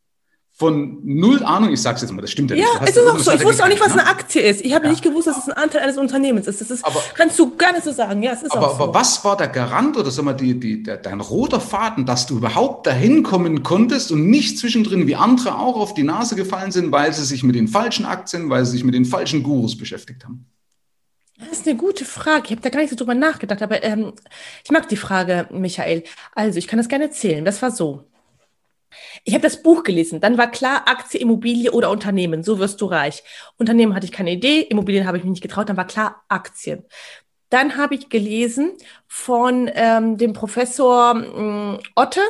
von 0.62 1.00
null 1.04 1.44
Ahnung, 1.44 1.72
ich 1.72 1.82
sag's 1.82 2.02
jetzt 2.02 2.12
mal, 2.12 2.22
das 2.22 2.30
stimmt 2.30 2.52
ja, 2.52 2.58
ja 2.58 2.66
nicht. 2.66 2.76
Ja, 2.76 2.88
es 2.88 2.96
ist 2.96 3.08
auch 3.08 3.18
so. 3.18 3.32
Ich 3.32 3.44
wusste 3.44 3.64
auch 3.64 3.68
nicht, 3.68 3.82
was 3.82 3.94
eine 3.94 4.06
Aktie 4.06 4.44
ist. 4.44 4.62
Ich 4.62 4.76
habe 4.76 4.86
ja. 4.86 4.92
nicht 4.92 5.02
gewusst, 5.02 5.26
dass 5.26 5.40
es 5.40 5.50
ein 5.50 5.54
Anteil 5.54 5.82
eines 5.82 5.98
Unternehmens 5.98 6.46
ist. 6.46 6.62
Das 6.62 6.70
ist 6.70 6.86
aber, 6.86 7.02
kannst 7.16 7.40
du 7.40 7.56
gar 7.56 7.72
nicht 7.72 7.84
so 7.84 7.92
sagen. 7.92 8.22
Ja, 8.22 8.34
es 8.34 8.44
ist 8.44 8.52
aber, 8.52 8.68
auch 8.68 8.78
so. 8.78 8.84
aber 8.84 8.94
was 8.94 9.26
war 9.26 9.36
der 9.38 9.48
Garant 9.48 9.98
oder 9.98 10.12
sag 10.12 10.24
mal, 10.24 10.34
die, 10.34 10.60
die, 10.60 10.84
der, 10.84 10.98
dein 10.98 11.20
roter 11.20 11.60
Faden, 11.60 12.06
dass 12.06 12.28
du 12.28 12.38
überhaupt 12.38 12.86
dahin 12.86 13.24
kommen 13.24 13.64
konntest 13.64 14.12
und 14.12 14.28
nicht 14.28 14.60
zwischendrin 14.60 15.08
wie 15.08 15.16
andere 15.16 15.58
auch 15.58 15.78
auf 15.78 15.96
die 15.96 16.04
Nase 16.04 16.36
gefallen 16.36 16.72
sind, 16.72 16.92
weil 16.92 17.12
sie 17.12 17.24
sich 17.24 17.42
mit 17.42 17.56
den 17.56 17.68
falschen 17.68 18.06
Aktien, 18.06 18.52
weil 18.52 18.64
sie 18.66 18.74
sich 18.74 18.84
mit 18.84 18.94
den 18.94 19.06
falschen 19.06 19.42
Gurus 19.42 19.76
beschäftigt 19.76 20.26
haben? 20.26 20.46
Das 21.42 21.60
ist 21.60 21.68
eine 21.68 21.78
gute 21.78 22.06
Frage. 22.06 22.46
Ich 22.46 22.52
habe 22.52 22.62
da 22.62 22.70
gar 22.70 22.80
nicht 22.80 22.92
so 22.92 22.96
drüber 22.96 23.16
nachgedacht, 23.16 23.62
aber 23.62 23.84
ähm, 23.84 24.14
ich 24.64 24.72
mag 24.72 24.88
die 24.88 24.98
Frage, 24.98 25.48
Michael. 25.52 26.04
Also, 26.34 26.60
ich 26.60 26.68
kann 26.68 26.78
das 26.78 26.88
gerne 26.88 27.06
erzählen. 27.06 27.44
Das 27.44 27.62
war 27.62 27.72
so. 27.72 28.06
Ich 29.24 29.34
habe 29.34 29.44
das 29.44 29.64
Buch 29.64 29.84
gelesen, 29.84 30.20
dann 30.20 30.38
war 30.38 30.52
klar, 30.52 30.88
Aktie, 30.88 31.20
Immobilie 31.20 31.72
oder 31.72 31.90
Unternehmen, 31.92 32.44
so 32.44 32.60
wirst 32.60 32.82
du 32.82 32.86
reich. 32.88 33.24
Unternehmen 33.58 33.96
hatte 33.96 34.06
ich 34.06 34.12
keine 34.12 34.32
Idee, 34.32 34.62
Immobilien 34.62 35.08
habe 35.08 35.18
ich 35.18 35.24
mich 35.24 35.32
nicht 35.32 35.42
getraut, 35.42 35.70
dann 35.70 35.78
war 35.78 35.88
klar, 35.88 36.24
Aktien. 36.28 36.84
Dann 37.50 37.78
habe 37.78 37.96
ich 37.96 38.10
gelesen 38.10 38.72
von 39.08 39.70
ähm, 39.74 40.18
dem 40.18 40.34
Professor 40.34 41.16
ähm, 41.16 41.80
Otte, 41.96 42.22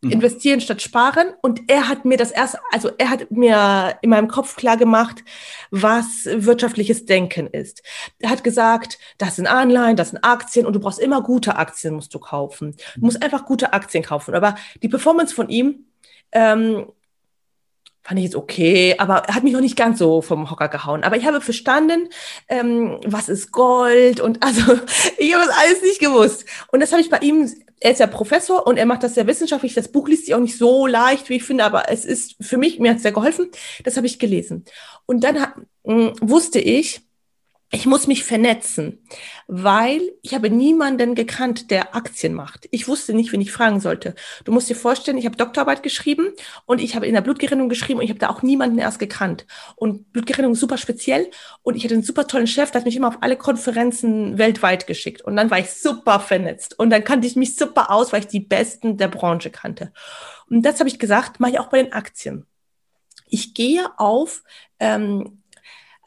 Mhm. 0.00 0.12
investieren 0.12 0.60
statt 0.60 0.80
sparen. 0.80 1.32
Und 1.42 1.62
er 1.68 1.88
hat 1.88 2.04
mir 2.04 2.16
das 2.16 2.30
erst, 2.30 2.56
also 2.72 2.90
er 2.98 3.10
hat 3.10 3.30
mir 3.30 3.98
in 4.02 4.10
meinem 4.10 4.28
Kopf 4.28 4.56
klar 4.56 4.76
gemacht, 4.76 5.24
was 5.70 6.26
wirtschaftliches 6.26 7.04
Denken 7.04 7.48
ist. 7.48 7.82
Er 8.20 8.30
hat 8.30 8.44
gesagt, 8.44 8.98
das 9.18 9.36
sind 9.36 9.48
Anleihen, 9.48 9.96
das 9.96 10.10
sind 10.10 10.22
Aktien 10.22 10.66
und 10.66 10.74
du 10.74 10.80
brauchst 10.80 11.00
immer 11.00 11.22
gute 11.22 11.56
Aktien, 11.56 11.94
musst 11.94 12.14
du 12.14 12.18
kaufen. 12.20 12.76
Du 12.94 13.06
musst 13.06 13.22
einfach 13.22 13.44
gute 13.44 13.72
Aktien 13.72 14.04
kaufen. 14.04 14.34
Aber 14.34 14.54
die 14.82 14.88
Performance 14.88 15.34
von 15.34 15.48
ihm, 15.48 15.86
ähm, 16.30 16.86
fand 18.08 18.20
ich 18.20 18.24
jetzt 18.24 18.36
okay, 18.36 18.94
aber 18.96 19.24
hat 19.24 19.44
mich 19.44 19.52
noch 19.52 19.60
nicht 19.60 19.76
ganz 19.76 19.98
so 19.98 20.22
vom 20.22 20.50
Hocker 20.50 20.68
gehauen. 20.68 21.04
Aber 21.04 21.16
ich 21.16 21.26
habe 21.26 21.42
verstanden, 21.42 22.08
ähm, 22.48 23.00
was 23.04 23.28
ist 23.28 23.52
Gold 23.52 24.20
und 24.20 24.42
also 24.42 24.62
ich 25.18 25.34
habe 25.34 25.44
das 25.44 25.56
alles 25.56 25.82
nicht 25.82 26.00
gewusst. 26.00 26.46
Und 26.72 26.80
das 26.80 26.92
habe 26.92 27.02
ich 27.02 27.10
bei 27.10 27.18
ihm 27.18 27.52
er 27.80 27.92
ist 27.92 28.00
ja 28.00 28.06
Professor 28.06 28.66
und 28.66 28.76
er 28.76 28.86
macht 28.86 29.02
das 29.02 29.14
sehr 29.14 29.26
wissenschaftlich. 29.26 29.74
Das 29.74 29.88
Buch 29.88 30.08
liest 30.08 30.26
sich 30.26 30.34
auch 30.34 30.40
nicht 30.40 30.58
so 30.58 30.86
leicht, 30.86 31.28
wie 31.28 31.36
ich 31.36 31.44
finde, 31.44 31.64
aber 31.64 31.90
es 31.90 32.04
ist 32.04 32.36
für 32.40 32.56
mich, 32.56 32.78
mir 32.78 32.90
hat 32.90 32.96
es 32.98 33.02
sehr 33.02 33.12
geholfen. 33.12 33.50
Das 33.84 33.96
habe 33.96 34.06
ich 34.06 34.18
gelesen. 34.18 34.64
Und 35.06 35.24
dann 35.24 35.36
hm, 35.84 36.12
wusste 36.20 36.58
ich, 36.58 37.02
ich 37.70 37.84
muss 37.84 38.06
mich 38.06 38.24
vernetzen, 38.24 39.04
weil 39.46 40.00
ich 40.22 40.32
habe 40.32 40.48
niemanden 40.48 41.14
gekannt, 41.14 41.70
der 41.70 41.94
Aktien 41.94 42.32
macht. 42.32 42.66
Ich 42.70 42.88
wusste 42.88 43.12
nicht, 43.12 43.30
wen 43.30 43.42
ich 43.42 43.52
fragen 43.52 43.78
sollte. 43.78 44.14
Du 44.44 44.52
musst 44.52 44.70
dir 44.70 44.74
vorstellen, 44.74 45.18
ich 45.18 45.26
habe 45.26 45.36
Doktorarbeit 45.36 45.82
geschrieben 45.82 46.32
und 46.64 46.80
ich 46.80 46.96
habe 46.96 47.06
in 47.06 47.12
der 47.12 47.20
Blutgerinnung 47.20 47.68
geschrieben 47.68 47.98
und 47.98 48.04
ich 48.04 48.10
habe 48.10 48.20
da 48.20 48.30
auch 48.30 48.42
niemanden 48.42 48.78
erst 48.78 48.98
gekannt. 48.98 49.46
Und 49.76 50.10
Blutgerinnung 50.12 50.52
ist 50.52 50.60
super 50.60 50.78
speziell 50.78 51.30
und 51.62 51.76
ich 51.76 51.84
hatte 51.84 51.92
einen 51.92 52.02
super 52.02 52.26
tollen 52.26 52.46
Chef, 52.46 52.70
der 52.70 52.80
hat 52.80 52.86
mich 52.86 52.96
immer 52.96 53.08
auf 53.08 53.18
alle 53.20 53.36
Konferenzen 53.36 54.38
weltweit 54.38 54.86
geschickt. 54.86 55.20
Und 55.20 55.36
dann 55.36 55.50
war 55.50 55.58
ich 55.58 55.70
super 55.70 56.20
vernetzt 56.20 56.78
und 56.78 56.88
dann 56.88 57.04
kannte 57.04 57.26
ich 57.26 57.36
mich 57.36 57.54
super 57.54 57.90
aus, 57.90 58.14
weil 58.14 58.20
ich 58.20 58.28
die 58.28 58.40
Besten 58.40 58.96
der 58.96 59.08
Branche 59.08 59.50
kannte. 59.50 59.92
Und 60.48 60.62
das 60.62 60.78
habe 60.80 60.88
ich 60.88 60.98
gesagt, 60.98 61.38
mache 61.38 61.50
ich 61.50 61.60
auch 61.60 61.68
bei 61.68 61.82
den 61.82 61.92
Aktien. 61.92 62.46
Ich 63.28 63.52
gehe 63.52 63.86
auf 63.98 64.42
ähm, 64.80 65.42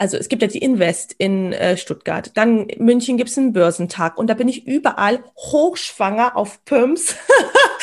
also 0.01 0.17
es 0.17 0.29
gibt 0.29 0.41
ja 0.41 0.47
die 0.47 0.57
Invest 0.57 1.13
in 1.19 1.53
äh, 1.53 1.77
Stuttgart, 1.77 2.31
dann 2.33 2.65
München 2.79 3.17
gibt 3.17 3.29
es 3.29 3.37
einen 3.37 3.53
Börsentag 3.53 4.17
und 4.17 4.31
da 4.31 4.33
bin 4.33 4.47
ich 4.47 4.65
überall 4.65 5.23
hochschwanger 5.37 6.35
auf 6.35 6.65
Pumps, 6.65 7.15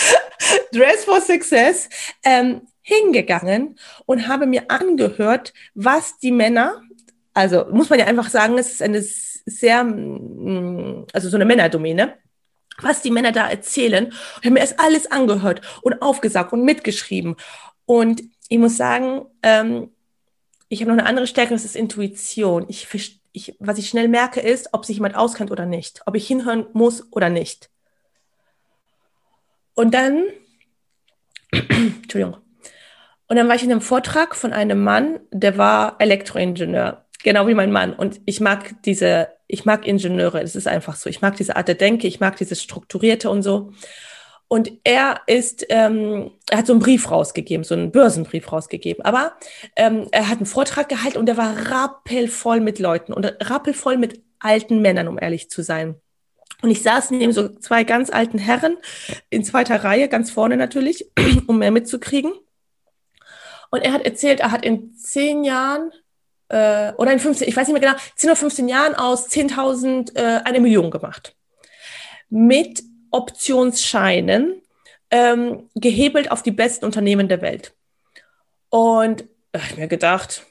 Dress 0.73 1.05
for 1.05 1.21
Success, 1.21 1.89
ähm, 2.25 2.63
hingegangen 2.83 3.79
und 4.05 4.27
habe 4.27 4.47
mir 4.47 4.69
angehört, 4.69 5.55
was 5.75 6.19
die 6.19 6.33
Männer, 6.33 6.83
also 7.35 7.67
muss 7.71 7.89
man 7.89 8.01
ja 8.01 8.07
einfach 8.07 8.31
sagen, 8.31 8.59
es 8.59 8.73
ist 8.73 8.83
eine 8.83 9.01
sehr, 9.01 9.85
mm, 9.85 11.07
also 11.13 11.29
so 11.29 11.37
eine 11.37 11.45
Männerdomäne, 11.45 12.15
was 12.83 13.01
die 13.01 13.13
Männer 13.13 13.31
da 13.31 13.49
erzählen. 13.49 14.09
Ich 14.41 14.47
habe 14.47 14.55
mir 14.55 14.61
das 14.61 14.77
alles 14.81 15.09
angehört 15.09 15.61
und 15.83 16.03
aufgesagt 16.03 16.53
und 16.53 16.65
mitgeschrieben. 16.65 17.37
Und 17.87 18.25
ich 18.49 18.59
muss 18.59 18.77
sagen, 18.77 19.27
ähm, 19.45 19.91
ich 20.69 20.81
habe 20.81 20.91
noch 20.91 20.99
eine 20.99 21.09
andere 21.09 21.27
Stärke, 21.27 21.55
das 21.55 21.65
ist 21.65 21.77
Intuition. 21.77 22.67
Ich, 22.69 22.89
ich, 23.33 23.57
was 23.59 23.79
ich 23.79 23.89
schnell 23.89 24.09
merke, 24.09 24.41
ist, 24.41 24.71
ob 24.73 24.85
sich 24.85 24.97
jemand 24.97 25.17
auskennt 25.17 25.51
oder 25.51 25.67
nicht, 25.67 26.03
ob 26.07 26.15
ich 26.15 26.27
hinhören 26.27 26.67
muss 26.73 27.11
oder 27.13 27.31
nicht. 27.31 27.71
Und 29.75 29.95
dann, 29.95 30.25
Entschuldigung, 31.53 32.37
und 33.29 33.37
dann 33.37 33.47
war 33.49 33.55
ich 33.55 33.63
in 33.63 33.71
einem 33.71 33.83
Vortrag 33.83 34.35
von 34.35 34.53
einem 34.53 34.83
Mann, 34.83 35.21
der 35.31 35.59
war 35.59 35.97
Elektroingenieur, 35.99 37.05
genau 37.23 37.47
wie 37.47 37.55
mein 37.55 37.71
Mann. 37.71 37.93
Und 37.93 38.21
ich 38.25 38.41
mag 38.41 38.83
diese, 38.85 39.29
ich 39.47 39.67
mag 39.67 39.87
Ingenieure, 39.87 40.41
es 40.41 40.57
ist 40.57 40.67
einfach 40.67 40.97
so. 40.97 41.11
Ich 41.11 41.21
mag 41.21 41.37
diese 41.37 41.57
Art 41.57 41.69
der 41.69 41.75
Denke, 41.75 42.07
ich 42.07 42.21
mag 42.21 42.37
dieses 42.37 42.63
Strukturierte 42.63 43.29
und 43.29 43.43
so. 43.43 43.73
Und 44.49 44.73
er 44.83 45.21
ist, 45.27 45.67
ähm, 45.69 46.31
er 46.49 46.59
hat 46.59 46.67
so 46.67 46.73
einen 46.73 46.81
Brief 46.81 47.11
rausgegeben, 47.11 47.65
so 47.65 47.75
einen 47.75 47.93
Börsenbrief 47.93 48.51
rausgegeben. 48.51 49.05
Aber 49.05 49.35
ähm, 49.77 50.09
er 50.11 50.29
hat 50.29 50.39
einen 50.39 50.47
Vortrag 50.47 50.89
gehalten 50.89 51.19
und 51.19 51.27
der 51.27 51.37
war 51.37 51.71
rappelvoll 51.71 52.61
mit 52.61 52.79
Leuten 52.79 53.13
und 53.13 53.25
rappelvoll 53.25 53.99
mit 53.99 54.23
alten 54.39 54.81
Männern, 54.81 55.07
um 55.09 55.19
ehrlich 55.19 55.51
zu 55.51 55.63
sein. 55.63 55.97
Und 56.63 56.71
ich 56.71 56.83
saß 56.83 57.11
neben 57.11 57.33
so 57.33 57.49
zwei 57.49 57.85
ganz 57.85 58.11
alten 58.11 58.39
Herren 58.39 58.79
in 59.29 59.45
zweiter 59.45 59.85
Reihe, 59.85 60.09
ganz 60.09 60.31
vorne 60.31 60.57
natürlich, 60.57 61.07
um 61.47 61.59
mehr 61.59 61.71
mitzukriegen. 61.71 62.33
Und 63.71 63.81
er 63.83 63.93
hat 63.93 64.03
erzählt, 64.03 64.41
er 64.41 64.51
hat 64.51 64.65
in 64.65 64.95
zehn 64.97 65.45
Jahren 65.45 65.93
äh, 66.49 66.93
oder 66.95 67.13
in 67.13 67.21
15, 67.21 67.47
ich 67.47 67.57
weiß 67.57 67.69
nicht 67.69 67.79
mehr 67.79 67.91
genau, 67.93 68.03
10 68.17 68.31
oder 68.31 68.37
15 68.37 68.69
Jahren 68.69 68.95
aus 68.95 69.29
10.000 69.29 70.17
äh, 70.17 70.41
eine 70.45 70.61
Million 70.61 70.91
gemacht. 70.91 71.37
Mit 72.31 72.83
Optionsscheinen 73.11 74.63
ähm, 75.11 75.69
gehebelt 75.75 76.31
auf 76.31 76.43
die 76.43 76.51
besten 76.51 76.85
Unternehmen 76.85 77.29
der 77.29 77.41
Welt. 77.41 77.73
Und 78.71 79.25
da 79.53 79.61
habe 79.61 79.73
ich 79.73 79.79
mir 79.79 79.89
gedacht, 79.89 80.45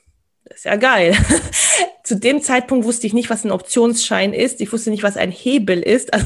das 0.45 0.59
ist 0.59 0.65
ja 0.65 0.75
geil. 0.75 1.15
Zu 2.03 2.15
dem 2.15 2.41
Zeitpunkt 2.41 2.85
wusste 2.85 3.05
ich 3.05 3.13
nicht, 3.13 3.29
was 3.29 3.43
ein 3.43 3.51
Optionsschein 3.51 4.33
ist. 4.33 4.61
Ich 4.61 4.71
wusste 4.71 4.89
nicht, 4.89 5.03
was 5.03 5.17
ein 5.17 5.31
Hebel 5.31 5.81
ist. 5.81 6.11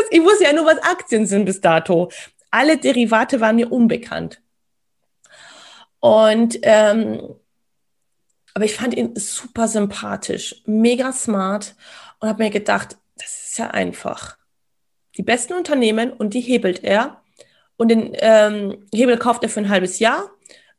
Also 0.00 0.10
ich 0.10 0.22
wusste 0.22 0.44
ja 0.44 0.52
nur, 0.52 0.66
was 0.66 0.78
Aktien 0.82 1.26
sind 1.26 1.44
bis 1.44 1.60
dato. 1.60 2.10
Alle 2.50 2.76
Derivate 2.76 3.40
waren 3.40 3.56
mir 3.56 3.72
unbekannt. 3.72 4.40
Und 6.00 6.58
ähm, 6.62 7.36
aber 8.54 8.64
ich 8.64 8.74
fand 8.74 8.94
ihn 8.94 9.14
super 9.16 9.68
sympathisch, 9.68 10.62
mega 10.66 11.12
smart 11.12 11.74
und 12.18 12.28
habe 12.28 12.42
mir 12.42 12.50
gedacht, 12.50 12.96
ist 13.24 13.58
ja 13.58 13.68
einfach. 13.68 14.36
Die 15.16 15.22
besten 15.22 15.54
Unternehmen 15.54 16.12
und 16.12 16.34
die 16.34 16.40
hebelt 16.40 16.84
er. 16.84 17.22
Und 17.76 17.88
den 17.88 18.12
ähm, 18.14 18.86
Hebel 18.94 19.16
kauft 19.18 19.42
er 19.42 19.48
für 19.48 19.60
ein 19.60 19.68
halbes 19.68 19.98
Jahr. 19.98 20.30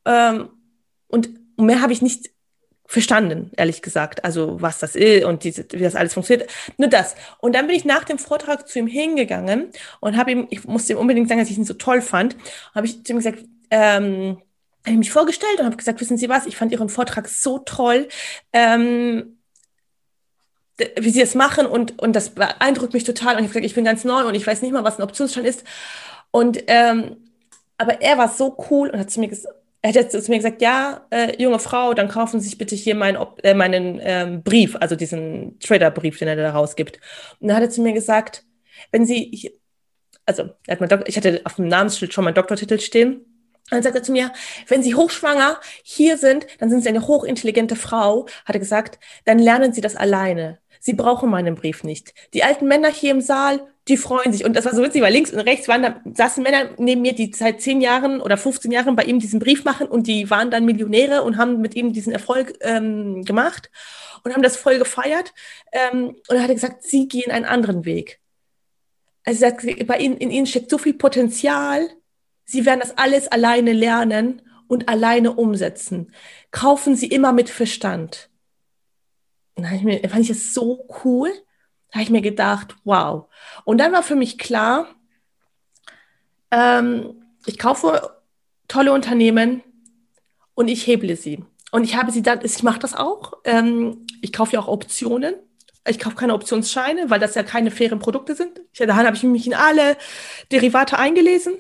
Ähm, 0.06 0.50
und 1.08 1.30
mehr 1.58 1.82
habe 1.82 1.94
ich 1.94 2.02
nicht 2.02 2.30
verstanden, 2.92 3.52
ehrlich 3.56 3.82
gesagt. 3.82 4.26
Also 4.26 4.62
was 4.62 4.80
das 4.80 4.96
ist 4.96 5.24
und 5.24 5.46
diese, 5.46 5.66
wie 5.72 5.80
das 5.80 5.96
alles 5.96 6.14
funktioniert. 6.14 6.50
Nur 6.78 6.90
das. 6.90 7.16
Und 7.40 7.56
dann 7.56 7.68
bin 7.68 7.76
ich 7.76 7.86
nach 7.86 8.04
dem 8.04 8.20
Vortrag 8.20 8.68
zu 8.68 8.80
ihm 8.80 8.88
hingegangen 8.88 9.70
und 10.02 10.18
habe 10.18 10.32
ihm, 10.32 10.48
ich 10.50 10.66
musste 10.66 10.94
ihm 10.94 11.00
unbedingt 11.00 11.30
sagen, 11.30 11.40
dass 11.40 11.50
ich 11.50 11.58
ihn 11.58 11.64
so 11.64 11.74
toll 11.74 12.02
fand, 12.02 12.36
habe 12.76 12.86
ich 12.86 13.04
zu 13.06 13.14
ihm 13.14 13.18
gesagt, 13.18 13.46
ähm, 13.70 14.42
habe 14.86 14.98
mich 14.98 15.12
vorgestellt 15.12 15.60
und 15.60 15.66
habe 15.66 15.78
gesagt, 15.78 16.02
wissen 16.02 16.18
Sie 16.18 16.28
was, 16.28 16.46
ich 16.46 16.58
fand 16.58 16.72
Ihren 16.74 16.90
Vortrag 16.90 17.30
so 17.30 17.60
toll. 17.60 18.10
Ähm, 18.52 19.38
wie 21.00 21.10
sie 21.10 21.22
es 21.22 21.36
machen 21.36 21.66
und, 21.66 22.02
und 22.02 22.16
das 22.16 22.32
beeindruckt 22.32 22.94
mich 22.94 23.04
total. 23.04 23.36
Und 23.36 23.40
ich 23.40 23.44
habe 23.44 23.48
gesagt, 23.50 23.66
ich 23.66 23.76
bin 23.76 23.86
ganz 23.86 24.04
neu 24.04 24.26
und 24.26 24.36
ich 24.36 24.46
weiß 24.46 24.62
nicht 24.62 24.72
mal, 24.72 24.84
was 24.84 25.00
ein 25.00 25.04
Optionsschein 25.04 25.46
ist. 25.46 25.64
Und 26.32 26.64
ähm, 26.68 27.18
aber 27.78 28.02
er 28.02 28.18
war 28.18 28.30
so 28.30 28.56
cool 28.70 28.90
und 28.90 29.00
hat 29.00 29.10
zu 29.10 29.20
mir 29.20 29.28
gesagt, 29.28 29.56
er 29.82 29.94
hat 29.94 30.12
zu 30.12 30.20
mir 30.30 30.38
gesagt, 30.38 30.62
ja, 30.62 31.08
äh, 31.10 31.42
junge 31.42 31.58
Frau, 31.58 31.96
dann 31.96 32.08
kaufen 32.08 32.40
Sie 32.40 32.50
sich 32.50 32.58
bitte 32.58 32.76
hier 32.76 32.94
meinen, 32.94 33.18
äh, 33.44 33.56
meinen 33.56 34.00
ähm, 34.04 34.44
Brief, 34.44 34.76
also 34.80 34.96
diesen 34.96 35.58
Trader-Brief, 35.60 36.20
den 36.20 36.28
er 36.28 36.36
da 36.36 36.52
rausgibt. 36.52 37.00
Und 37.40 37.48
dann 37.48 37.58
hat 37.58 37.64
er 37.64 37.70
zu 37.72 37.82
mir 37.82 37.94
gesagt, 37.94 38.46
wenn 38.92 39.06
Sie, 39.08 39.32
ich, 39.34 39.60
also 40.28 40.52
ich 41.06 41.18
hatte 41.18 41.42
auf 41.44 41.56
dem 41.56 41.68
Namensschild 41.68 42.14
schon 42.14 42.24
meinen 42.26 42.36
Doktortitel 42.36 42.80
stehen. 42.80 43.26
Dann 43.72 43.82
sagt 43.82 43.96
er 43.96 44.04
zu 44.04 44.12
mir, 44.12 44.32
wenn 44.68 44.84
Sie 44.84 44.94
hochschwanger 44.94 45.60
hier 45.84 46.18
sind, 46.18 46.46
dann 46.60 46.70
sind 46.70 46.84
Sie 46.84 46.90
eine 46.90 47.08
hochintelligente 47.08 47.76
Frau, 47.76 48.28
hat 48.46 48.56
er 48.56 48.60
gesagt, 48.60 49.00
dann 49.26 49.40
lernen 49.40 49.74
Sie 49.74 49.82
das 49.82 49.96
alleine. 49.96 50.60
Sie 50.84 50.94
brauchen 50.94 51.30
meinen 51.30 51.54
Brief 51.54 51.84
nicht. 51.84 52.16
Die 52.34 52.44
alten 52.44 52.68
Männer 52.68 52.90
hier 52.90 53.12
im 53.12 53.22
Saal, 53.22 53.62
die 53.88 53.98
freuen 53.98 54.34
sich. 54.34 54.44
Und 54.44 54.56
das 54.56 54.66
war 54.66 54.74
so 54.74 54.82
witzig, 54.82 55.04
weil 55.04 55.14
links 55.14 55.32
und 55.32 55.40
rechts 55.40 55.68
waren 55.68 55.84
da, 55.84 56.02
saßen 56.12 56.42
Männer 56.42 56.72
neben 56.80 57.04
mir, 57.04 57.14
die 57.14 57.32
seit 57.32 57.62
zehn 57.62 57.82
Jahren 57.82 58.20
oder 58.20 58.36
15 58.36 58.72
Jahren 58.72 58.96
bei 58.96 59.04
ihm 59.04 59.20
diesen 59.20 59.40
Brief 59.40 59.64
machen 59.64 59.86
und 59.88 60.08
die 60.08 60.32
waren 60.32 60.50
dann 60.50 60.66
Millionäre 60.66 61.22
und 61.22 61.38
haben 61.38 61.62
mit 61.62 61.76
ihm 61.76 61.94
diesen 61.94 62.12
Erfolg 62.12 62.56
ähm, 62.62 63.24
gemacht 63.24 63.70
und 64.24 64.34
haben 64.34 64.42
das 64.42 64.58
voll 64.58 64.80
gefeiert. 64.80 65.36
Ähm, 65.72 66.16
und 66.28 66.36
er 66.36 66.42
hat 66.42 66.50
gesagt, 66.50 66.84
sie 66.84 67.08
gehen 67.08 67.30
einen 67.30 67.46
anderen 67.46 67.86
Weg. 67.86 68.20
Also 69.24 69.46
er 69.46 69.52
sagt, 69.52 69.86
bei 69.86 70.00
ihnen, 70.00 70.18
in 70.18 70.32
ihnen 70.32 70.48
steckt 70.48 70.72
so 70.72 70.80
viel 70.80 70.96
Potenzial. 70.96 71.88
Sie 72.46 72.66
werden 72.66 72.80
das 72.80 72.98
alles 72.98 73.28
alleine 73.28 73.74
lernen 73.74 74.42
und 74.68 74.90
alleine 74.90 75.34
umsetzen. 75.34 76.12
Kaufen 76.50 76.96
Sie 76.96 77.06
immer 77.06 77.34
mit 77.34 77.52
Verstand. 77.52 78.31
Dann 79.64 79.76
ich 79.76 79.84
mir, 79.84 80.00
fand 80.10 80.22
ich 80.22 80.28
das 80.30 80.54
so 80.54 80.88
cool. 81.04 81.32
Da 81.90 81.96
habe 81.96 82.04
ich 82.04 82.10
mir 82.10 82.22
gedacht, 82.22 82.76
wow. 82.84 83.26
Und 83.66 83.78
dann 83.80 83.92
war 83.92 84.04
für 84.04 84.16
mich 84.16 84.38
klar, 84.38 84.88
ähm, 86.52 87.24
ich 87.46 87.58
kaufe 87.58 88.18
tolle 88.68 88.94
Unternehmen 88.94 89.64
und 90.54 90.68
ich 90.68 90.86
heble 90.88 91.16
sie. 91.16 91.44
Und 91.72 91.84
ich 91.84 91.96
habe 91.96 92.12
sie 92.12 92.22
dann, 92.22 92.40
ich 92.44 92.64
mache 92.64 92.80
das 92.80 92.94
auch. 92.94 93.34
Ähm, 93.44 94.06
ich 94.22 94.34
kaufe 94.34 94.54
ja 94.54 94.60
auch 94.60 94.68
Optionen. 94.68 95.36
Ich 95.88 96.00
kaufe 96.00 96.16
keine 96.16 96.34
Optionsscheine, 96.34 97.10
weil 97.10 97.20
das 97.20 97.36
ja 97.36 97.44
keine 97.44 97.72
fairen 97.72 98.00
Produkte 98.00 98.36
sind. 98.36 98.62
Ich, 98.72 98.80
daran 98.80 99.06
habe 99.06 99.16
ich 99.16 99.24
mich 99.24 99.48
in 99.48 99.54
alle 99.54 99.98
Derivate 100.52 100.98
eingelesen 101.00 101.56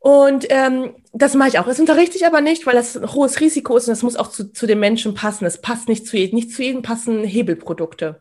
und 0.00 0.46
ähm, 0.50 0.94
das 1.12 1.34
mache 1.34 1.48
ich 1.48 1.58
auch. 1.58 1.66
Das 1.66 1.80
unterrichte 1.80 2.16
ich 2.16 2.26
aber 2.26 2.40
nicht, 2.40 2.66
weil 2.66 2.74
das 2.74 2.96
ein 2.96 3.12
hohes 3.12 3.40
Risiko 3.40 3.76
ist 3.76 3.88
und 3.88 3.92
das 3.92 4.02
muss 4.02 4.16
auch 4.16 4.28
zu, 4.28 4.52
zu 4.52 4.66
den 4.66 4.78
Menschen 4.78 5.14
passen. 5.14 5.44
Es 5.44 5.60
passt 5.60 5.88
nicht 5.88 6.06
zu 6.06 6.16
jedem. 6.16 6.36
Nicht 6.36 6.52
zu 6.52 6.62
jedem 6.62 6.82
passen 6.82 7.24
Hebelprodukte. 7.24 8.20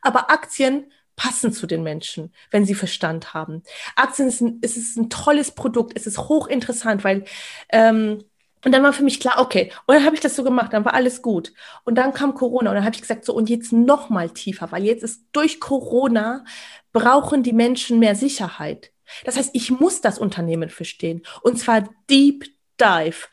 Aber 0.00 0.30
Aktien 0.30 0.90
passen 1.16 1.52
zu 1.52 1.66
den 1.66 1.82
Menschen, 1.82 2.32
wenn 2.50 2.64
sie 2.64 2.74
Verstand 2.74 3.34
haben. 3.34 3.62
Aktien 3.96 4.28
ist 4.28 4.40
ein, 4.40 4.60
ist 4.62 4.96
ein 4.96 5.10
tolles 5.10 5.50
Produkt. 5.50 5.92
Es 5.96 6.06
ist 6.06 6.18
hochinteressant, 6.18 7.04
weil 7.04 7.24
ähm, 7.70 8.24
und 8.64 8.72
dann 8.72 8.82
war 8.82 8.92
für 8.92 9.04
mich 9.04 9.20
klar, 9.20 9.36
okay, 9.38 9.70
und 9.86 9.94
dann 9.94 10.04
habe 10.04 10.16
ich 10.16 10.20
das 10.20 10.34
so 10.34 10.42
gemacht, 10.42 10.72
dann 10.72 10.84
war 10.84 10.94
alles 10.94 11.22
gut. 11.22 11.52
Und 11.84 11.94
dann 11.94 12.12
kam 12.12 12.34
Corona 12.34 12.70
und 12.70 12.74
dann 12.74 12.84
habe 12.84 12.94
ich 12.94 13.02
gesagt, 13.02 13.24
so 13.24 13.32
und 13.32 13.48
jetzt 13.48 13.72
noch 13.72 14.08
mal 14.08 14.30
tiefer, 14.30 14.72
weil 14.72 14.84
jetzt 14.84 15.04
ist 15.04 15.22
durch 15.32 15.60
Corona 15.60 16.44
brauchen 16.92 17.42
die 17.42 17.52
Menschen 17.52 17.98
mehr 17.98 18.16
Sicherheit. 18.16 18.90
Das 19.24 19.36
heißt, 19.36 19.50
ich 19.52 19.70
muss 19.70 20.00
das 20.00 20.18
Unternehmen 20.18 20.70
verstehen. 20.70 21.22
Und 21.42 21.58
zwar 21.58 21.88
Deep 22.10 22.46
Dive. 22.80 23.26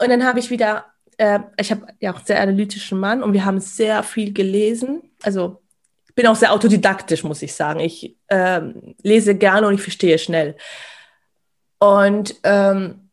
Und 0.00 0.08
dann 0.08 0.24
habe 0.24 0.38
ich 0.38 0.50
wieder, 0.50 0.86
äh, 1.18 1.40
ich 1.58 1.70
habe 1.70 1.86
ja 2.00 2.12
auch 2.12 2.16
einen 2.16 2.26
sehr 2.26 2.40
analytischen 2.40 2.98
Mann 2.98 3.22
und 3.22 3.32
wir 3.32 3.44
haben 3.44 3.60
sehr 3.60 4.02
viel 4.02 4.32
gelesen. 4.32 5.02
Also 5.22 5.62
bin 6.14 6.26
auch 6.26 6.36
sehr 6.36 6.52
autodidaktisch, 6.52 7.24
muss 7.24 7.42
ich 7.42 7.54
sagen. 7.54 7.80
Ich 7.80 8.16
ähm, 8.28 8.94
lese 9.02 9.34
gerne 9.34 9.66
und 9.66 9.74
ich 9.74 9.82
verstehe 9.82 10.18
schnell. 10.18 10.56
Und 11.78 12.36
ähm, 12.44 13.03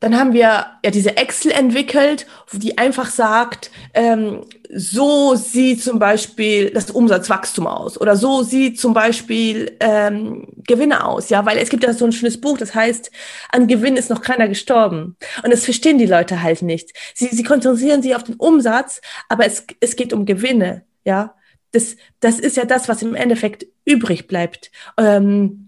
dann 0.00 0.18
haben 0.18 0.32
wir 0.32 0.40
ja 0.84 0.90
diese 0.90 1.16
Excel 1.16 1.50
entwickelt, 1.52 2.26
die 2.52 2.76
einfach 2.76 3.08
sagt, 3.08 3.70
ähm, 3.94 4.44
so 4.70 5.34
sieht 5.34 5.82
zum 5.82 5.98
Beispiel 5.98 6.70
das 6.70 6.90
Umsatzwachstum 6.90 7.66
aus 7.66 7.98
oder 8.00 8.16
so 8.16 8.42
sieht 8.42 8.78
zum 8.78 8.92
Beispiel 8.92 9.76
ähm, 9.80 10.48
Gewinne 10.66 11.06
aus, 11.06 11.30
ja, 11.30 11.46
weil 11.46 11.58
es 11.58 11.68
gibt 11.68 11.84
ja 11.84 11.92
so 11.92 12.04
ein 12.04 12.12
schönes 12.12 12.40
Buch, 12.40 12.58
das 12.58 12.74
heißt, 12.74 13.10
an 13.50 13.66
Gewinn 13.66 13.96
ist 13.96 14.10
noch 14.10 14.20
keiner 14.20 14.48
gestorben. 14.48 15.16
Und 15.42 15.52
das 15.52 15.64
verstehen 15.64 15.98
die 15.98 16.06
Leute 16.06 16.42
halt 16.42 16.62
nicht. 16.62 16.90
Sie, 17.14 17.28
sie 17.28 17.42
konzentrieren 17.42 18.02
sich 18.02 18.14
auf 18.14 18.24
den 18.24 18.34
Umsatz, 18.34 19.00
aber 19.28 19.46
es, 19.46 19.64
es 19.80 19.96
geht 19.96 20.12
um 20.12 20.26
Gewinne, 20.26 20.84
ja. 21.04 21.34
Das, 21.72 21.96
das 22.20 22.38
ist 22.38 22.56
ja 22.56 22.64
das, 22.64 22.88
was 22.88 23.02
im 23.02 23.16
Endeffekt 23.16 23.66
übrig 23.84 24.28
bleibt. 24.28 24.70
Ähm, 24.96 25.63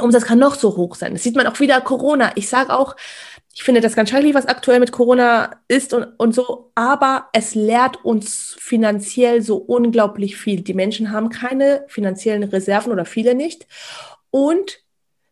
Umsatz 0.00 0.24
kann 0.24 0.38
noch 0.38 0.54
so 0.54 0.76
hoch 0.76 0.94
sein. 0.94 1.12
Das 1.12 1.22
sieht 1.22 1.36
man 1.36 1.46
auch 1.46 1.58
wieder 1.60 1.80
Corona. 1.80 2.32
Ich 2.34 2.48
sage 2.48 2.72
auch, 2.72 2.96
ich 3.54 3.62
finde 3.62 3.80
das 3.80 3.96
ganz 3.96 4.10
schrecklich, 4.10 4.34
was 4.34 4.46
aktuell 4.46 4.78
mit 4.78 4.92
Corona 4.92 5.56
ist 5.66 5.92
und, 5.92 6.06
und 6.18 6.34
so, 6.34 6.70
aber 6.74 7.28
es 7.32 7.54
lehrt 7.54 8.04
uns 8.04 8.56
finanziell 8.60 9.42
so 9.42 9.56
unglaublich 9.56 10.36
viel. 10.36 10.60
Die 10.60 10.74
Menschen 10.74 11.10
haben 11.10 11.28
keine 11.28 11.84
finanziellen 11.88 12.44
Reserven 12.44 12.92
oder 12.92 13.04
viele 13.04 13.34
nicht. 13.34 13.66
Und 14.30 14.78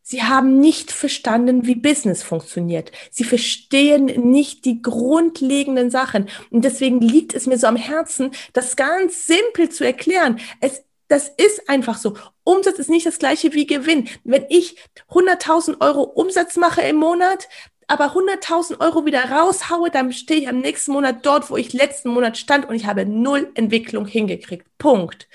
sie 0.03 0.23
haben 0.23 0.59
nicht 0.59 0.91
verstanden, 0.91 1.67
wie 1.67 1.77
Business 1.77 2.23
funktioniert. 2.23 2.91
Sie 3.11 3.25
verstehen 3.25 4.07
nicht 4.31 4.65
die 4.65 4.83
grundlegenden 4.83 5.91
Sachen. 5.91 6.29
Und 6.51 6.65
deswegen 6.65 7.01
liegt 7.01 7.35
es 7.35 7.47
mir 7.47 7.59
so 7.59 7.69
am 7.69 7.77
Herzen, 7.77 8.33
das 8.53 8.75
ganz 8.75 9.27
simpel 9.27 9.69
zu 9.69 9.85
erklären. 9.85 10.41
Es 10.61 10.83
das 11.09 11.29
ist 11.29 11.69
einfach 11.69 11.97
so. 11.97 12.17
Umsatz 12.47 12.79
ist 12.79 12.91
nicht 12.91 13.07
das 13.07 13.19
gleiche 13.19 13.53
wie 13.55 13.67
Gewinn. 13.67 14.09
Wenn 14.23 14.47
ich 14.49 14.77
100.000 15.11 15.81
Euro 15.81 16.03
Umsatz 16.03 16.57
mache 16.57 16.81
im 16.83 16.97
Monat, 16.97 17.49
aber 17.89 18.13
100.000 18.15 18.81
Euro 18.81 19.05
wieder 19.05 19.25
raushaue, 19.31 19.91
dann 19.91 20.13
stehe 20.13 20.43
ich 20.43 20.49
am 20.49 20.61
nächsten 20.61 20.93
Monat 20.93 21.27
dort, 21.27 21.51
wo 21.51 21.57
ich 21.57 21.73
letzten 21.73 22.11
Monat 22.11 22.39
stand 22.39 22.69
und 22.69 22.77
ich 22.77 22.87
habe 22.87 23.05
null 23.05 23.51
Entwicklung 23.55 24.07
hingekriegt. 24.07 24.67
Punkt. 24.79 25.29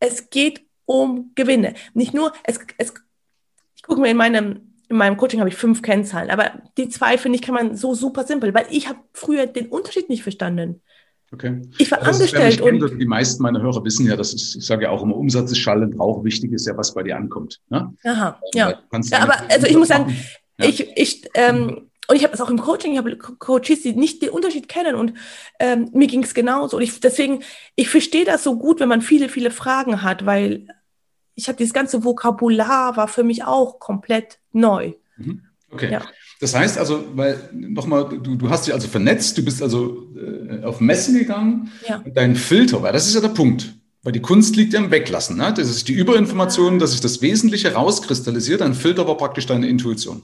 Es 0.00 0.28
geht 0.28 0.66
um 0.84 1.32
Gewinne. 1.34 1.74
Nicht 1.94 2.12
nur, 2.12 2.32
es, 2.44 2.58
es, 2.76 2.92
ich 3.74 3.82
gucke 3.82 4.02
mir 4.02 4.10
in 4.10 4.16
meinem, 4.18 4.74
in 4.88 4.96
meinem 4.96 5.16
Coaching 5.16 5.40
habe 5.40 5.48
ich 5.48 5.56
fünf 5.56 5.80
Kennzahlen, 5.80 6.30
aber 6.30 6.62
die 6.76 6.90
zwei 6.90 7.16
finde 7.16 7.36
ich 7.36 7.42
kann 7.42 7.54
man 7.54 7.74
so 7.74 7.94
super 7.94 8.24
simpel, 8.24 8.52
weil 8.52 8.66
ich 8.70 8.88
habe 8.88 8.98
früher 9.14 9.46
den 9.46 9.68
Unterschied 9.68 10.10
nicht 10.10 10.22
verstanden. 10.22 10.82
Okay. 11.34 11.62
Ich 11.78 11.90
war 11.90 12.00
also 12.00 12.22
angestellt 12.22 12.60
und 12.60 13.00
die 13.00 13.06
meisten 13.06 13.42
meiner 13.42 13.60
Hörer 13.60 13.84
wissen 13.84 14.06
ja, 14.06 14.16
dass 14.16 14.32
es, 14.32 14.54
ich 14.54 14.64
sage 14.64 14.84
ja 14.84 14.90
auch 14.90 15.02
immer, 15.02 15.16
Umsatz 15.16 15.50
ist 15.50 15.58
Schall 15.58 15.82
und 15.82 15.98
Rauch. 15.98 16.22
Wichtig 16.24 16.52
ist 16.52 16.66
ja, 16.66 16.76
was 16.76 16.94
bei 16.94 17.02
dir 17.02 17.16
ankommt. 17.16 17.60
Ne? 17.70 17.92
Aha, 18.04 18.40
ja. 18.54 18.70
ja 18.92 19.20
aber 19.20 19.50
also 19.50 19.66
ich 19.66 19.76
muss 19.76 19.88
sagen, 19.88 20.16
ja. 20.58 20.66
Ich, 20.68 20.96
ich, 20.96 21.28
ähm, 21.34 21.90
und 22.06 22.16
ich 22.16 22.22
habe 22.22 22.30
das 22.30 22.40
auch 22.40 22.50
im 22.50 22.60
Coaching, 22.60 22.92
ich 22.92 22.98
habe 22.98 23.16
Coaches, 23.16 23.82
die 23.82 23.94
nicht 23.94 24.22
den 24.22 24.30
Unterschied 24.30 24.68
kennen 24.68 24.94
und 24.94 25.14
ähm, 25.58 25.90
mir 25.92 26.06
ging 26.06 26.22
es 26.22 26.34
genauso. 26.34 26.76
Und 26.76 26.84
ich, 26.84 27.00
deswegen, 27.00 27.42
ich 27.74 27.88
verstehe 27.88 28.24
das 28.24 28.44
so 28.44 28.56
gut, 28.58 28.78
wenn 28.78 28.88
man 28.88 29.02
viele, 29.02 29.28
viele 29.28 29.50
Fragen 29.50 30.02
hat, 30.02 30.24
weil 30.24 30.68
ich 31.34 31.48
habe 31.48 31.58
dieses 31.58 31.74
ganze 31.74 32.04
Vokabular 32.04 32.96
war 32.96 33.08
für 33.08 33.24
mich 33.24 33.42
auch 33.42 33.80
komplett 33.80 34.38
neu. 34.52 34.92
Mhm. 35.16 35.42
Okay. 35.70 35.90
Ja. 35.90 36.02
Das 36.44 36.54
heißt 36.54 36.76
also, 36.76 37.04
weil 37.14 37.48
nochmal, 37.52 38.06
du, 38.22 38.36
du 38.36 38.50
hast 38.50 38.66
dich 38.66 38.74
also 38.74 38.86
vernetzt, 38.86 39.38
du 39.38 39.42
bist 39.42 39.62
also 39.62 40.08
äh, 40.14 40.62
auf 40.62 40.78
Messen 40.78 41.18
gegangen, 41.18 41.72
ja. 41.88 42.04
dein 42.14 42.36
Filter, 42.36 42.82
weil 42.82 42.92
das 42.92 43.06
ist 43.06 43.14
ja 43.14 43.22
der 43.22 43.28
Punkt. 43.28 43.72
Weil 44.02 44.12
die 44.12 44.20
Kunst 44.20 44.54
liegt 44.54 44.74
ja 44.74 44.80
im 44.80 44.90
Weglassen. 44.90 45.38
Ne? 45.38 45.54
Das 45.56 45.70
ist 45.70 45.88
die 45.88 45.94
Überinformation, 45.94 46.78
dass 46.78 46.92
sich 46.92 47.00
das 47.00 47.22
Wesentliche 47.22 47.72
rauskristallisiert. 47.72 48.60
Ein 48.60 48.74
Filter 48.74 49.08
war 49.08 49.16
praktisch 49.16 49.46
deine 49.46 49.66
Intuition 49.66 50.22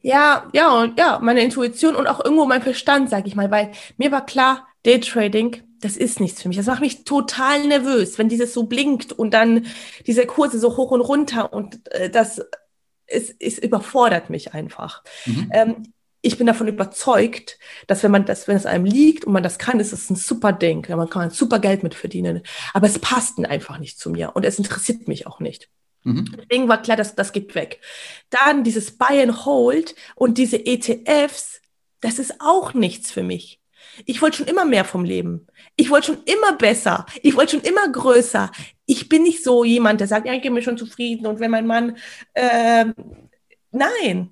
ja, 0.00 0.48
ja, 0.52 0.80
und 0.80 0.98
ja, 0.98 1.18
meine 1.20 1.42
Intuition 1.42 1.96
und 1.96 2.06
auch 2.06 2.24
irgendwo 2.24 2.44
mein 2.44 2.62
Verstand, 2.62 3.10
sag 3.10 3.26
ich 3.26 3.34
mal, 3.34 3.50
weil 3.50 3.72
mir 3.96 4.12
war 4.12 4.24
klar, 4.24 4.68
Daytrading, 4.84 5.62
das 5.80 5.96
ist 5.96 6.20
nichts 6.20 6.42
für 6.42 6.48
mich. 6.48 6.56
Das 6.56 6.66
macht 6.66 6.80
mich 6.80 7.04
total 7.04 7.66
nervös, 7.66 8.18
wenn 8.18 8.28
dieses 8.28 8.54
so 8.54 8.64
blinkt 8.64 9.12
und 9.12 9.34
dann 9.34 9.66
diese 10.06 10.26
Kurse 10.26 10.58
so 10.58 10.76
hoch 10.76 10.90
und 10.90 11.00
runter 11.00 11.52
und 11.52 11.80
äh, 11.92 12.10
das 12.10 12.40
es, 13.08 13.34
es 13.38 13.58
überfordert 13.58 14.30
mich 14.30 14.54
einfach. 14.54 15.02
Mhm. 15.26 15.50
Ähm, 15.52 15.92
ich 16.20 16.36
bin 16.36 16.46
davon 16.46 16.68
überzeugt, 16.68 17.58
dass 17.86 18.02
wenn 18.02 18.10
man 18.10 18.26
das, 18.26 18.48
wenn 18.48 18.56
es 18.56 18.66
einem 18.66 18.84
liegt 18.84 19.24
und 19.24 19.32
man 19.32 19.42
das 19.42 19.58
kann, 19.58 19.78
ist 19.80 19.92
es 19.92 20.10
ein 20.10 20.16
super 20.16 20.52
Ding. 20.52 20.86
Man 20.88 21.08
kann 21.08 21.30
super 21.30 21.58
Geld 21.60 21.82
mit 21.82 21.94
verdienen. 21.94 22.42
Aber 22.74 22.86
es 22.86 22.98
passt 22.98 23.38
einfach 23.38 23.78
nicht 23.78 23.98
zu 23.98 24.10
mir 24.10 24.34
und 24.34 24.44
es 24.44 24.58
interessiert 24.58 25.06
mich 25.06 25.26
auch 25.26 25.40
nicht. 25.40 25.68
Mhm. 26.02 26.36
Deswegen 26.36 26.68
war 26.68 26.82
klar, 26.82 26.96
dass 26.96 27.14
das 27.14 27.32
geht 27.32 27.54
weg. 27.54 27.80
Dann 28.30 28.64
dieses 28.64 28.98
Buy 28.98 29.22
and 29.22 29.44
Hold 29.44 29.94
und 30.16 30.38
diese 30.38 30.64
ETFs, 30.66 31.60
das 32.00 32.18
ist 32.18 32.40
auch 32.40 32.74
nichts 32.74 33.12
für 33.12 33.22
mich. 33.22 33.60
Ich 34.06 34.22
wollte 34.22 34.38
schon 34.38 34.46
immer 34.46 34.64
mehr 34.64 34.84
vom 34.84 35.04
Leben. 35.04 35.46
Ich 35.76 35.90
wollte 35.90 36.08
schon 36.08 36.22
immer 36.24 36.56
besser. 36.56 37.06
Ich 37.22 37.36
wollte 37.36 37.52
schon 37.52 37.68
immer 37.68 37.90
größer. 37.90 38.50
Ich 38.86 39.08
bin 39.08 39.22
nicht 39.22 39.44
so 39.44 39.64
jemand, 39.64 40.00
der 40.00 40.08
sagt, 40.08 40.26
ja, 40.26 40.32
ich 40.32 40.42
bin 40.42 40.54
mir 40.54 40.62
schon 40.62 40.78
zufrieden. 40.78 41.26
Und 41.26 41.40
wenn 41.40 41.50
mein 41.50 41.66
Mann, 41.66 41.96
äh, 42.34 42.86
nein, 43.70 44.30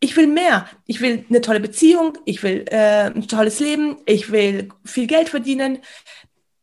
ich 0.00 0.16
will 0.16 0.28
mehr. 0.28 0.66
Ich 0.86 1.00
will 1.00 1.24
eine 1.28 1.40
tolle 1.40 1.60
Beziehung. 1.60 2.16
Ich 2.24 2.42
will 2.42 2.64
äh, 2.70 3.10
ein 3.10 3.26
tolles 3.26 3.60
Leben. 3.60 3.96
Ich 4.06 4.30
will 4.30 4.68
viel 4.84 5.06
Geld 5.06 5.28
verdienen 5.28 5.80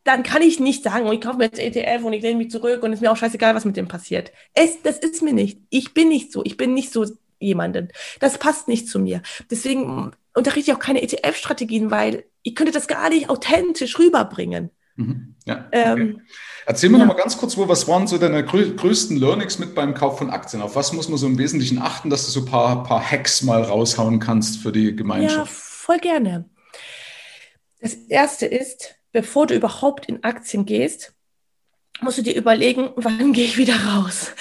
dann 0.05 0.21
kann 0.21 0.43
ich 0.43 0.59
nicht 0.59 0.83
sagen, 0.83 1.07
oh, 1.07 1.11
ich 1.11 1.19
kaufe 1.19 1.37
mir 1.37 1.45
jetzt 1.45 1.59
ETF 1.59 2.03
und 2.05 2.13
ich 2.13 2.21
lehne 2.21 2.37
mich 2.37 2.51
zurück 2.51 2.83
und 2.83 2.93
ist 2.93 3.01
mir 3.01 3.11
auch 3.11 3.17
scheißegal, 3.17 3.55
was 3.55 3.65
mit 3.65 3.75
dem 3.75 3.87
passiert. 3.87 4.31
Es, 4.53 4.81
das 4.83 4.99
ist 4.99 5.23
mir 5.23 5.33
nicht. 5.33 5.59
Ich 5.71 5.95
bin 5.95 6.09
nicht 6.09 6.31
so. 6.31 6.43
Ich 6.45 6.57
bin 6.57 6.75
nicht 6.75 6.93
so 6.93 7.05
jemanden. 7.39 7.89
Das 8.19 8.37
passt 8.37 8.67
nicht 8.67 8.87
zu 8.87 8.99
mir. 8.99 9.23
Deswegen 9.49 10.11
unterrichte 10.35 10.71
ich 10.71 10.77
auch 10.77 10.81
keine 10.81 11.01
ETF-Strategien, 11.01 11.91
weil 11.91 12.25
ich 12.43 12.55
könnte 12.55 12.71
das 12.71 12.87
gar 12.87 13.09
nicht 13.09 13.29
authentisch 13.29 13.97
rüberbringen. 13.97 14.69
Mhm. 14.95 15.35
Ja, 15.45 15.65
okay. 15.67 16.01
ähm, 16.01 16.21
Erzähl 16.65 16.89
mir 16.89 16.97
ja. 16.97 17.05
noch 17.05 17.13
mal 17.13 17.19
ganz 17.19 17.37
kurz, 17.37 17.57
wo, 17.57 17.67
was 17.67 17.87
waren 17.87 18.07
so 18.07 18.17
deine 18.17 18.43
größten 18.43 19.17
Learnings 19.17 19.59
mit 19.59 19.75
beim 19.75 19.93
Kauf 19.93 20.17
von 20.17 20.29
Aktien? 20.29 20.61
Auf 20.61 20.75
was 20.75 20.93
muss 20.93 21.09
man 21.09 21.17
so 21.17 21.27
im 21.27 21.37
Wesentlichen 21.37 21.79
achten, 21.79 22.09
dass 22.09 22.25
du 22.25 22.31
so 22.31 22.41
ein 22.41 22.45
paar, 22.45 22.83
paar 22.83 23.11
Hacks 23.11 23.43
mal 23.43 23.61
raushauen 23.61 24.19
kannst 24.19 24.59
für 24.59 24.71
die 24.71 24.95
Gemeinschaft? 24.95 25.37
Ja, 25.37 25.45
voll 25.45 25.99
gerne. 25.99 26.49
Das 27.81 27.93
erste 27.93 28.45
ist, 28.45 28.95
bevor 29.11 29.47
du 29.47 29.55
überhaupt 29.55 30.07
in 30.07 30.23
Aktien 30.23 30.65
gehst, 30.65 31.14
musst 32.01 32.17
du 32.17 32.21
dir 32.21 32.35
überlegen, 32.35 32.89
wann 32.95 33.33
gehe 33.33 33.45
ich 33.45 33.57
wieder 33.57 33.75
raus? 33.75 34.31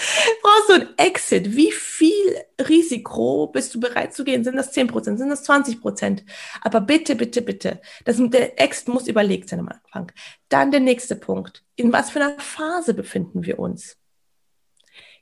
Brauchst 0.43 0.69
du 0.69 0.73
ein 0.75 0.99
Exit? 0.99 1.57
Wie 1.57 1.73
viel 1.73 2.37
Risiko 2.69 3.49
bist 3.49 3.75
du 3.75 3.81
bereit 3.81 4.15
zu 4.15 4.25
gehen? 4.25 4.45
Sind 4.45 4.57
das 4.57 4.73
10 4.73 4.89
Prozent? 4.89 5.19
Sind 5.19 5.31
das 5.31 5.45
20 5.45 5.81
Prozent? 5.81 6.25
Aber 6.61 6.81
bitte, 6.81 7.17
bitte, 7.17 7.43
bitte, 7.43 7.81
das, 8.05 8.17
der 8.19 8.61
Exit 8.61 8.89
muss 8.89 9.09
überlegt 9.09 9.49
sein 9.49 9.61
am 9.61 9.69
Anfang. 9.69 10.13
Dann 10.49 10.71
der 10.71 10.81
nächste 10.81 11.17
Punkt. 11.17 11.63
In 11.77 11.93
was 11.93 12.11
für 12.11 12.21
einer 12.21 12.39
Phase 12.39 12.95
befinden 12.95 13.45
wir 13.45 13.59
uns? 13.59 13.97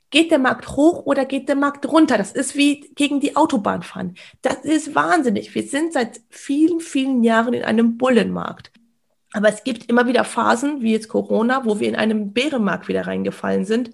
Geht 0.09 0.29
der 0.29 0.37
Markt 0.37 0.75
hoch 0.75 1.07
oder 1.07 1.25
geht 1.25 1.49
der 1.49 1.55
Markt 1.55 1.87
runter? 1.87 2.19
Das 2.19 2.31
ist 2.31 2.55
wie 2.55 2.81
gegen 2.93 3.19
die 3.19 3.35
Autobahn 3.35 3.81
fahren. 3.81 4.13
Das 4.43 4.57
ist 4.57 4.93
wahnsinnig. 4.93 5.55
Wir 5.55 5.63
sind 5.63 5.91
seit 5.91 6.21
vielen, 6.29 6.81
vielen 6.81 7.23
Jahren 7.23 7.55
in 7.55 7.63
einem 7.63 7.97
Bullenmarkt. 7.97 8.71
Aber 9.33 9.49
es 9.49 9.63
gibt 9.63 9.89
immer 9.89 10.07
wieder 10.07 10.23
Phasen, 10.23 10.81
wie 10.81 10.91
jetzt 10.91 11.09
Corona, 11.09 11.65
wo 11.65 11.79
wir 11.79 11.89
in 11.89 11.95
einem 11.95 12.33
Bärenmarkt 12.33 12.87
wieder 12.87 13.07
reingefallen 13.07 13.65
sind. 13.65 13.91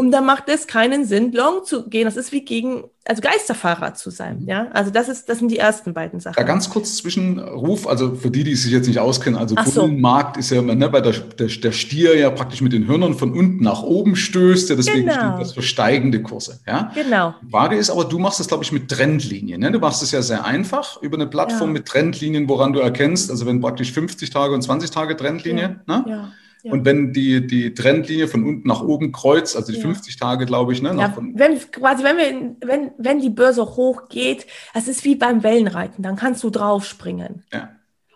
Und 0.00 0.12
da 0.12 0.22
macht 0.22 0.44
es 0.48 0.66
keinen 0.66 1.04
Sinn, 1.04 1.30
long 1.32 1.62
zu 1.62 1.86
gehen. 1.86 2.06
Das 2.06 2.16
ist 2.16 2.32
wie 2.32 2.42
gegen, 2.42 2.84
also 3.04 3.20
Geisterfahrer 3.20 3.92
zu 3.92 4.08
sein. 4.08 4.40
Mhm. 4.40 4.48
Ja, 4.48 4.68
also 4.72 4.90
das 4.90 5.10
ist, 5.10 5.28
das 5.28 5.40
sind 5.40 5.50
die 5.50 5.58
ersten 5.58 5.92
beiden 5.92 6.20
Sachen. 6.20 6.36
Ja, 6.38 6.44
ganz 6.44 6.70
kurz 6.70 6.96
Zwischenruf, 6.96 7.86
also 7.86 8.14
für 8.14 8.30
die, 8.30 8.42
die 8.42 8.54
sich 8.54 8.72
jetzt 8.72 8.86
nicht 8.88 8.98
auskennen, 8.98 9.38
also 9.38 9.54
so. 9.62 9.82
Bullenmarkt 9.82 10.38
ist 10.38 10.52
ja, 10.52 10.62
ne, 10.62 10.90
weil 10.90 11.02
der, 11.02 11.12
der, 11.12 11.48
der, 11.48 11.72
Stier 11.72 12.16
ja 12.16 12.30
praktisch 12.30 12.62
mit 12.62 12.72
den 12.72 12.88
Hörnern 12.88 13.12
von 13.12 13.34
unten 13.34 13.62
nach 13.62 13.82
oben 13.82 14.16
stößt, 14.16 14.70
ja, 14.70 14.76
deswegen 14.76 15.06
genau. 15.06 15.34
steht 15.34 15.40
das 15.42 15.52
für 15.52 15.60
steigende 15.60 16.22
Kurse. 16.22 16.60
Ja? 16.66 16.90
Genau. 16.94 17.34
Frage 17.50 17.76
ist 17.76 17.90
aber, 17.90 18.06
du 18.06 18.18
machst 18.18 18.40
das, 18.40 18.48
glaube 18.48 18.64
ich, 18.64 18.72
mit 18.72 18.90
Trendlinien. 18.90 19.60
Ne? 19.60 19.70
Du 19.70 19.80
machst 19.80 20.02
es 20.02 20.12
ja 20.12 20.22
sehr 20.22 20.46
einfach 20.46 21.02
über 21.02 21.18
eine 21.18 21.26
Plattform 21.26 21.68
ja. 21.68 21.74
mit 21.74 21.84
Trendlinien, 21.84 22.48
woran 22.48 22.72
du 22.72 22.80
erkennst, 22.80 23.30
also 23.30 23.44
wenn 23.44 23.60
praktisch 23.60 23.92
50 23.92 24.30
Tage 24.30 24.54
und 24.54 24.62
20 24.62 24.90
Tage 24.90 25.14
Trendlinie, 25.14 25.82
ja. 25.86 25.98
ne? 25.98 26.04
Ja. 26.08 26.32
Und 26.64 26.84
wenn 26.84 27.12
die, 27.12 27.46
die 27.46 27.74
Trendlinie 27.74 28.28
von 28.28 28.44
unten 28.44 28.68
nach 28.68 28.82
oben 28.82 29.12
kreuzt, 29.12 29.56
also 29.56 29.72
die 29.72 29.78
ja. 29.78 29.84
50 29.84 30.16
Tage, 30.16 30.46
glaube 30.46 30.72
ich, 30.72 30.82
ne? 30.82 30.94
Ja, 30.98 31.16
wenn, 31.16 31.58
quasi, 31.70 32.04
wenn, 32.04 32.16
wir, 32.16 32.56
wenn, 32.60 32.90
wenn 32.98 33.20
die 33.20 33.30
Börse 33.30 33.64
hoch 33.64 34.08
geht, 34.08 34.46
das 34.74 34.88
ist 34.88 35.04
wie 35.04 35.16
beim 35.16 35.42
Wellenreiten, 35.42 36.02
dann 36.02 36.16
kannst 36.16 36.42
du 36.42 36.50
draufspringen. 36.50 37.44
Ja. 37.52 37.70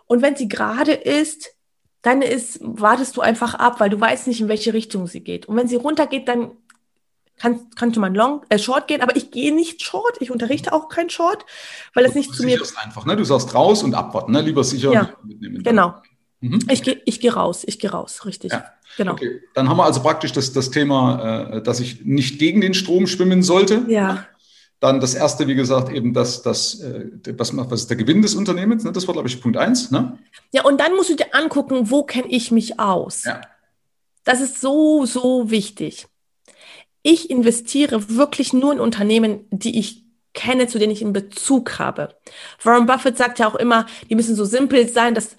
Und 0.06 0.22
wenn 0.22 0.36
sie 0.36 0.48
gerade 0.48 0.92
ist, 0.92 1.54
dann 2.02 2.20
ist, 2.20 2.58
wartest 2.62 3.16
du 3.16 3.22
einfach 3.22 3.54
ab, 3.54 3.80
weil 3.80 3.88
du 3.88 3.98
weißt 3.98 4.26
nicht, 4.26 4.40
in 4.40 4.48
welche 4.48 4.74
Richtung 4.74 5.06
sie 5.06 5.20
geht. 5.20 5.46
Und 5.46 5.56
wenn 5.56 5.68
sie 5.68 5.76
runtergeht, 5.76 6.28
dann 6.28 6.50
kann, 7.38 7.70
könnte 7.76 7.98
man 7.98 8.14
Long, 8.14 8.42
äh, 8.48 8.58
Short 8.58 8.86
gehen, 8.86 9.00
aber 9.00 9.16
ich 9.16 9.30
gehe 9.30 9.54
nicht 9.54 9.82
Short, 9.82 10.16
ich 10.20 10.30
unterrichte 10.30 10.72
auch 10.72 10.88
kein 10.88 11.10
Short, 11.10 11.44
weil 11.94 12.04
es 12.04 12.14
nicht 12.14 12.32
zu 12.32 12.44
mir. 12.44 12.60
einfach, 12.82 13.06
ne? 13.06 13.16
Du 13.16 13.24
sagst 13.24 13.54
raus 13.54 13.82
und 13.82 13.94
abwarten, 13.94 14.32
ne? 14.32 14.42
Lieber 14.42 14.62
sicher 14.64 14.92
ja, 14.92 15.10
mitnehmen. 15.24 15.62
Genau. 15.62 15.94
Mhm. 16.44 16.58
Ich 16.70 16.82
gehe 16.82 17.00
ich 17.06 17.20
geh 17.20 17.30
raus, 17.30 17.62
ich 17.66 17.78
gehe 17.78 17.90
raus, 17.90 18.26
richtig. 18.26 18.52
Ja. 18.52 18.66
Genau. 18.98 19.12
Okay. 19.12 19.40
Dann 19.54 19.68
haben 19.68 19.78
wir 19.78 19.84
also 19.84 20.02
praktisch 20.02 20.32
das, 20.32 20.52
das 20.52 20.70
Thema, 20.70 21.54
äh, 21.54 21.62
dass 21.62 21.80
ich 21.80 22.04
nicht 22.04 22.38
gegen 22.38 22.60
den 22.60 22.74
Strom 22.74 23.06
schwimmen 23.06 23.42
sollte. 23.42 23.84
Ja. 23.88 24.26
Dann 24.78 25.00
das 25.00 25.14
erste, 25.14 25.48
wie 25.48 25.54
gesagt, 25.54 25.90
eben 25.90 26.12
das, 26.12 26.42
das, 26.42 26.80
äh, 26.80 27.06
was, 27.38 27.56
was 27.56 27.80
ist 27.80 27.90
der 27.90 27.96
Gewinn 27.96 28.20
des 28.20 28.34
Unternehmens? 28.34 28.84
Ne? 28.84 28.92
Das 28.92 29.08
war, 29.08 29.14
glaube 29.14 29.28
ich, 29.28 29.40
Punkt 29.40 29.56
eins. 29.56 29.90
Ne? 29.90 30.18
Ja, 30.52 30.64
und 30.64 30.78
dann 30.80 30.94
musst 30.94 31.08
du 31.08 31.16
dir 31.16 31.34
angucken, 31.34 31.90
wo 31.90 32.02
kenne 32.02 32.28
ich 32.28 32.50
mich 32.50 32.78
aus? 32.78 33.24
Ja. 33.24 33.40
Das 34.24 34.42
ist 34.42 34.60
so, 34.60 35.06
so 35.06 35.50
wichtig. 35.50 36.06
Ich 37.02 37.30
investiere 37.30 38.16
wirklich 38.16 38.52
nur 38.52 38.74
in 38.74 38.80
Unternehmen, 38.80 39.46
die 39.50 39.78
ich 39.78 40.04
kenne, 40.34 40.66
zu 40.66 40.78
denen 40.78 40.92
ich 40.92 41.02
einen 41.02 41.12
Bezug 41.14 41.78
habe. 41.78 42.14
Warren 42.62 42.86
Buffett 42.86 43.16
sagt 43.16 43.38
ja 43.38 43.48
auch 43.48 43.54
immer, 43.54 43.86
die 44.10 44.14
müssen 44.14 44.34
so 44.36 44.44
simpel 44.44 44.88
sein, 44.88 45.14
dass 45.14 45.36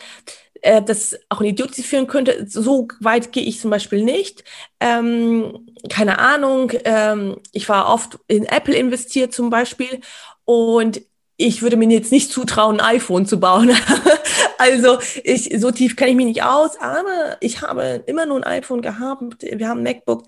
äh, 0.62 0.82
das 0.82 1.18
auch 1.30 1.42
ein 1.42 1.48
Idiot 1.48 1.76
führen 1.76 2.08
könnte. 2.08 2.46
So 2.50 2.88
weit 3.00 3.32
gehe 3.32 3.44
ich 3.44 3.60
zum 3.60 3.72
Beispiel 3.72 4.04
nicht. 4.04 4.44
Ähm, 4.80 5.68
keine 5.90 6.20
Ahnung. 6.20 6.72
Ähm, 6.86 7.38
ich 7.52 7.70
war 7.70 7.94
oft 7.94 8.20
in 8.28 8.46
Apple 8.46 8.76
investiert 8.76 9.34
zum 9.34 9.50
Beispiel 9.50 10.02
und 10.46 11.02
ich 11.38 11.62
würde 11.62 11.76
mir 11.76 11.90
jetzt 11.90 12.12
nicht 12.12 12.32
zutrauen, 12.32 12.80
ein 12.80 12.96
iPhone 12.96 13.26
zu 13.26 13.40
bauen. 13.40 13.72
also 14.58 15.00
ich, 15.24 15.54
so 15.60 15.72
tief 15.72 15.96
kenne 15.96 16.12
ich 16.12 16.18
mich 16.18 16.26
nicht 16.28 16.44
aus, 16.44 16.80
aber 16.80 17.38
ich 17.42 17.62
habe 17.62 18.04
immer 18.06 18.26
nur 18.26 18.38
ein 18.38 18.44
iPhone 18.44 18.82
gehabt. 18.82 19.44
Wir 19.44 19.68
haben 19.68 19.80
ein 19.80 19.84
MacBook. 19.84 20.24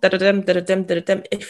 Ich, 1.30 1.48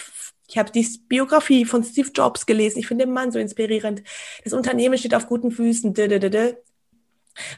ich 0.47 0.57
habe 0.57 0.71
die 0.71 0.87
Biografie 1.07 1.65
von 1.65 1.83
Steve 1.83 2.09
Jobs 2.13 2.45
gelesen. 2.45 2.79
Ich 2.79 2.87
finde 2.87 3.05
den 3.05 3.13
Mann 3.13 3.31
so 3.31 3.39
inspirierend. 3.39 4.03
Das 4.43 4.53
Unternehmen 4.53 4.97
steht 4.97 5.15
auf 5.15 5.27
guten 5.27 5.51
Füßen. 5.51 5.93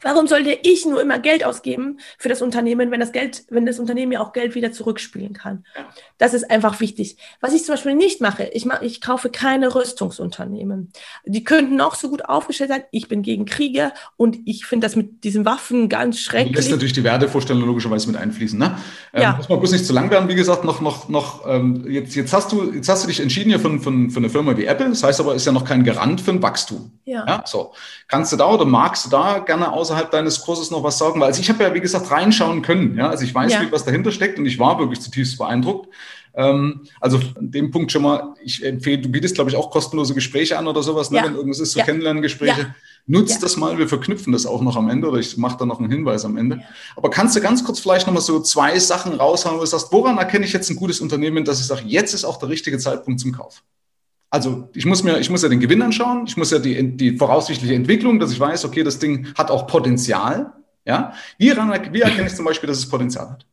Warum 0.01 0.27
sollte 0.27 0.57
ich 0.63 0.85
nur 0.85 1.01
immer 1.01 1.19
Geld 1.19 1.43
ausgeben 1.43 1.99
für 2.17 2.29
das 2.29 2.41
Unternehmen, 2.41 2.91
wenn 2.91 2.99
das 2.99 3.11
Geld, 3.11 3.43
wenn 3.49 3.65
das 3.65 3.79
Unternehmen 3.79 4.11
ja 4.11 4.21
auch 4.21 4.33
Geld 4.33 4.55
wieder 4.55 4.71
zurückspielen 4.71 5.33
kann? 5.33 5.65
Das 6.17 6.33
ist 6.33 6.49
einfach 6.49 6.79
wichtig. 6.79 7.17
Was 7.41 7.53
ich 7.53 7.63
zum 7.63 7.73
Beispiel 7.73 7.95
nicht 7.95 8.21
mache, 8.21 8.49
ich, 8.53 8.65
mache, 8.65 8.85
ich 8.85 9.01
kaufe 9.01 9.29
keine 9.29 9.73
Rüstungsunternehmen. 9.73 10.91
Die 11.25 11.43
könnten 11.43 11.75
noch 11.75 11.95
so 11.95 12.09
gut 12.09 12.25
aufgestellt 12.25 12.69
sein. 12.69 12.83
Ich 12.91 13.07
bin 13.07 13.21
gegen 13.21 13.45
Kriege 13.45 13.91
und 14.17 14.37
ich 14.45 14.65
finde 14.65 14.85
das 14.85 14.95
mit 14.95 15.23
diesen 15.23 15.45
Waffen 15.45 15.89
ganz 15.89 16.19
schrecklich. 16.19 16.53
Du 16.53 16.57
lässt 16.57 16.71
natürlich 16.71 16.93
die 16.93 17.03
Wertevorstellung 17.03 17.63
logischerweise 17.63 18.07
mit 18.07 18.17
einfließen. 18.17 18.59
Ne? 18.59 18.77
Ähm, 19.13 19.21
ja. 19.21 19.35
Muss 19.37 19.49
man 19.49 19.59
bloß 19.59 19.71
nicht 19.71 19.85
zu 19.85 19.93
lang 19.93 20.09
werden. 20.09 20.27
Wie 20.29 20.35
gesagt, 20.35 20.63
noch, 20.63 20.81
noch, 20.81 21.09
noch. 21.09 21.47
Ähm, 21.47 21.85
jetzt, 21.89 22.15
jetzt 22.15 22.33
hast 22.33 22.51
du, 22.51 22.71
jetzt 22.73 22.89
hast 22.89 23.03
du 23.03 23.07
dich 23.07 23.19
entschieden 23.19 23.49
hier 23.49 23.59
für, 23.59 23.79
für, 23.79 24.09
für 24.09 24.17
eine 24.17 24.29
Firma 24.29 24.57
wie 24.57 24.65
Apple. 24.65 24.89
Das 24.89 25.03
heißt 25.03 25.19
aber, 25.19 25.35
ist 25.35 25.45
ja 25.45 25.51
noch 25.51 25.65
kein 25.65 25.83
Garant 25.83 26.21
für 26.21 26.31
ein 26.31 26.41
Wachstum. 26.41 26.91
Ja. 27.05 27.25
ja. 27.25 27.43
So, 27.45 27.73
kannst 28.07 28.31
du 28.31 28.37
da 28.37 28.47
oder 28.47 28.65
magst 28.65 29.05
du 29.05 29.09
da 29.09 29.39
gerne 29.39 29.68
außerhalb 29.71 30.11
deines 30.11 30.41
Kurses 30.41 30.71
noch 30.71 30.83
was 30.83 30.97
sagen? 30.97 31.19
Weil 31.19 31.27
also 31.27 31.41
ich 31.41 31.49
habe 31.49 31.63
ja, 31.63 31.73
wie 31.73 31.79
gesagt, 31.79 32.11
reinschauen 32.11 32.61
können. 32.61 32.97
Ja? 32.97 33.09
Also 33.09 33.23
ich 33.23 33.33
weiß, 33.33 33.51
ja. 33.51 33.61
was 33.71 33.85
dahinter 33.85 34.11
steckt 34.11 34.39
und 34.39 34.45
ich 34.45 34.59
war 34.59 34.79
wirklich 34.79 35.01
zutiefst 35.01 35.37
beeindruckt. 35.37 35.89
Ähm, 36.35 36.81
also 36.99 37.19
an 37.35 37.51
dem 37.51 37.71
Punkt 37.71 37.91
schon 37.91 38.03
mal, 38.03 38.35
ich 38.43 38.63
empfehle, 38.63 38.99
du 38.99 39.09
bietest, 39.09 39.35
glaube 39.35 39.49
ich, 39.49 39.55
auch 39.55 39.71
kostenlose 39.71 40.13
Gespräche 40.13 40.57
an 40.57 40.67
oder 40.67 40.83
sowas, 40.83 41.11
ne? 41.11 41.17
ja. 41.17 41.25
wenn 41.25 41.35
irgendwas 41.35 41.59
ist, 41.59 41.73
so 41.73 41.79
ja. 41.79 41.85
Kennenlerngespräche. 41.85 42.61
Ja. 42.61 42.75
Nutzt 43.07 43.41
das 43.41 43.57
mal, 43.57 43.77
wir 43.79 43.87
verknüpfen 43.87 44.33
das 44.33 44.45
auch 44.45 44.61
noch 44.61 44.75
am 44.75 44.89
Ende 44.89 45.07
oder 45.07 45.17
ich 45.17 45.35
mache 45.37 45.57
da 45.57 45.65
noch 45.65 45.79
einen 45.79 45.91
Hinweis 45.91 46.25
am 46.25 46.37
Ende. 46.37 46.61
Aber 46.95 47.09
kannst 47.09 47.35
du 47.35 47.41
ganz 47.41 47.63
kurz 47.63 47.79
vielleicht 47.79 48.05
nochmal 48.05 48.21
so 48.21 48.39
zwei 48.39 48.77
Sachen 48.77 49.13
raushauen, 49.13 49.57
wo 49.57 49.61
du 49.61 49.65
sagst, 49.65 49.91
woran 49.91 50.17
erkenne 50.19 50.45
ich 50.45 50.53
jetzt 50.53 50.69
ein 50.69 50.75
gutes 50.75 51.01
Unternehmen, 51.01 51.43
dass 51.43 51.59
ich 51.59 51.65
sage, 51.65 51.81
jetzt 51.85 52.13
ist 52.13 52.23
auch 52.23 52.37
der 52.37 52.49
richtige 52.49 52.77
Zeitpunkt 52.77 53.19
zum 53.19 53.31
Kauf? 53.31 53.63
Also 54.31 54.69
ich 54.75 54.85
muss 54.85 55.03
mir, 55.03 55.19
ich 55.19 55.29
muss 55.29 55.41
ja 55.41 55.49
den 55.49 55.59
Gewinn 55.59 55.81
anschauen, 55.81 56.25
ich 56.27 56.37
muss 56.37 56.51
ja 56.51 56.59
die, 56.59 56.95
die 56.95 57.17
voraussichtliche 57.17 57.73
Entwicklung, 57.73 58.19
dass 58.19 58.31
ich 58.31 58.39
weiß, 58.39 58.65
okay, 58.65 58.83
das 58.83 58.99
Ding 58.99 59.33
hat 59.35 59.49
auch 59.49 59.65
Potenzial. 59.65 60.53
Ja, 60.85 61.13
wie, 61.37 61.49
wie 61.49 62.01
erkenne 62.01 62.27
ich 62.27 62.35
zum 62.35 62.45
Beispiel, 62.45 62.67
dass 62.67 62.77
es 62.77 62.89
Potenzial 62.89 63.29
hat? 63.31 63.45